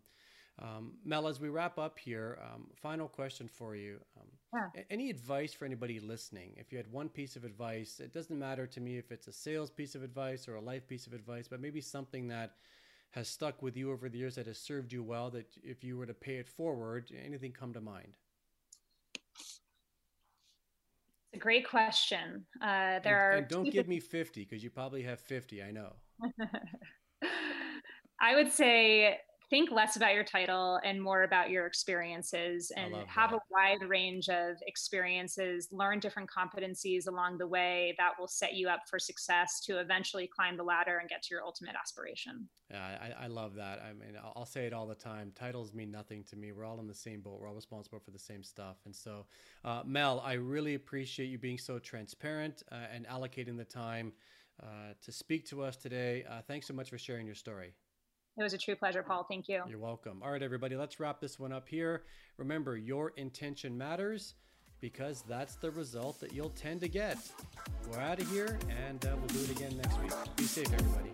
Um, 0.59 0.93
Mel, 1.05 1.27
as 1.27 1.39
we 1.39 1.49
wrap 1.49 1.79
up 1.79 1.97
here, 1.97 2.37
um, 2.43 2.67
final 2.75 3.07
question 3.07 3.47
for 3.47 3.75
you. 3.75 3.99
Um, 4.19 4.27
yeah. 4.75 4.83
Any 4.89 5.09
advice 5.09 5.53
for 5.53 5.65
anybody 5.65 5.99
listening? 5.99 6.53
If 6.57 6.71
you 6.71 6.77
had 6.77 6.91
one 6.91 7.09
piece 7.09 7.35
of 7.35 7.45
advice, 7.45 7.99
it 7.99 8.13
doesn't 8.13 8.37
matter 8.37 8.67
to 8.67 8.81
me 8.81 8.97
if 8.97 9.11
it's 9.11 9.27
a 9.27 9.33
sales 9.33 9.71
piece 9.71 9.95
of 9.95 10.03
advice 10.03 10.47
or 10.47 10.55
a 10.55 10.61
life 10.61 10.87
piece 10.87 11.07
of 11.07 11.13
advice, 11.13 11.47
but 11.47 11.61
maybe 11.61 11.81
something 11.81 12.27
that 12.27 12.55
has 13.11 13.27
stuck 13.27 13.61
with 13.61 13.77
you 13.77 13.91
over 13.91 14.09
the 14.09 14.17
years 14.17 14.35
that 14.35 14.47
has 14.47 14.57
served 14.57 14.91
you 14.91 15.03
well 15.03 15.29
that 15.29 15.45
if 15.63 15.83
you 15.83 15.97
were 15.97 16.05
to 16.05 16.13
pay 16.13 16.35
it 16.37 16.47
forward 16.47 17.11
anything 17.25 17.51
come 17.51 17.73
to 17.73 17.81
mind? 17.81 18.15
It's 21.33 21.35
a 21.35 21.39
great 21.39 21.67
question. 21.69 22.45
Uh, 22.61 22.99
there 22.99 23.03
and, 23.03 23.07
are 23.07 23.31
and 23.31 23.47
don't 23.47 23.69
give 23.69 23.87
me 23.87 23.99
50 23.99 24.45
because 24.45 24.63
you 24.63 24.69
probably 24.69 25.03
have 25.03 25.19
50 25.19 25.63
i 25.63 25.71
know. 25.71 25.93
I 28.21 28.35
would 28.35 28.51
say 28.51 29.17
think 29.51 29.69
less 29.69 29.97
about 29.97 30.13
your 30.13 30.23
title 30.23 30.79
and 30.85 30.99
more 30.99 31.23
about 31.23 31.49
your 31.49 31.67
experiences 31.67 32.71
and 32.77 32.95
have 33.05 33.33
a 33.33 33.39
wide 33.51 33.87
range 33.87 34.29
of 34.29 34.55
experiences 34.65 35.67
learn 35.73 35.99
different 35.99 36.29
competencies 36.29 37.07
along 37.07 37.37
the 37.37 37.45
way 37.45 37.93
that 37.97 38.11
will 38.17 38.29
set 38.29 38.53
you 38.53 38.69
up 38.69 38.79
for 38.89 38.97
success 38.97 39.59
to 39.59 39.77
eventually 39.79 40.25
climb 40.25 40.55
the 40.55 40.63
ladder 40.63 40.99
and 40.99 41.09
get 41.09 41.21
to 41.21 41.27
your 41.31 41.43
ultimate 41.43 41.75
aspiration. 41.79 42.47
Yeah 42.71 42.97
i, 43.01 43.25
I 43.25 43.27
love 43.27 43.55
that. 43.55 43.83
I 43.83 43.91
mean 43.91 44.17
I'll, 44.23 44.33
I'll 44.37 44.45
say 44.45 44.65
it 44.65 44.73
all 44.73 44.87
the 44.87 44.95
time. 44.95 45.33
Titles 45.35 45.73
mean 45.73 45.91
nothing 45.91 46.23
to 46.29 46.37
me. 46.37 46.53
We're 46.53 46.65
all 46.65 46.79
in 46.79 46.87
the 46.87 46.95
same 46.95 47.19
boat. 47.19 47.39
We're 47.41 47.49
all 47.49 47.53
responsible 47.53 47.99
for 47.99 48.11
the 48.11 48.19
same 48.19 48.43
stuff. 48.43 48.77
And 48.85 48.95
so 48.95 49.25
uh, 49.65 49.83
mel 49.85 50.21
i 50.25 50.33
really 50.33 50.75
appreciate 50.75 51.27
you 51.27 51.37
being 51.37 51.57
so 51.57 51.77
transparent 51.77 52.63
uh, 52.71 52.75
and 52.93 53.05
allocating 53.05 53.57
the 53.57 53.65
time 53.65 54.13
uh, 54.63 54.93
to 55.03 55.11
speak 55.11 55.45
to 55.49 55.61
us 55.61 55.75
today. 55.75 56.23
Uh, 56.29 56.41
thanks 56.47 56.67
so 56.67 56.73
much 56.73 56.89
for 56.89 56.97
sharing 56.97 57.25
your 57.25 57.35
story 57.35 57.73
it 58.37 58.43
was 58.43 58.53
a 58.53 58.57
true 58.57 58.75
pleasure, 58.75 59.03
Paul. 59.03 59.25
Thank 59.29 59.47
you. 59.47 59.63
You're 59.67 59.79
welcome. 59.79 60.21
All 60.23 60.31
right, 60.31 60.41
everybody, 60.41 60.75
let's 60.75 60.99
wrap 60.99 61.19
this 61.19 61.39
one 61.39 61.51
up 61.51 61.67
here. 61.67 62.03
Remember, 62.37 62.77
your 62.77 63.13
intention 63.17 63.77
matters 63.77 64.35
because 64.79 65.23
that's 65.27 65.55
the 65.55 65.71
result 65.71 66.19
that 66.19 66.33
you'll 66.33 66.49
tend 66.49 66.81
to 66.81 66.87
get. 66.87 67.17
We're 67.89 67.99
out 67.99 68.19
of 68.19 68.29
here, 68.31 68.57
and 68.87 69.05
uh, 69.05 69.15
we'll 69.15 69.27
do 69.27 69.41
it 69.41 69.51
again 69.51 69.77
next 69.77 70.01
week. 70.01 70.11
Be 70.35 70.43
safe, 70.43 70.73
everybody. 70.73 71.11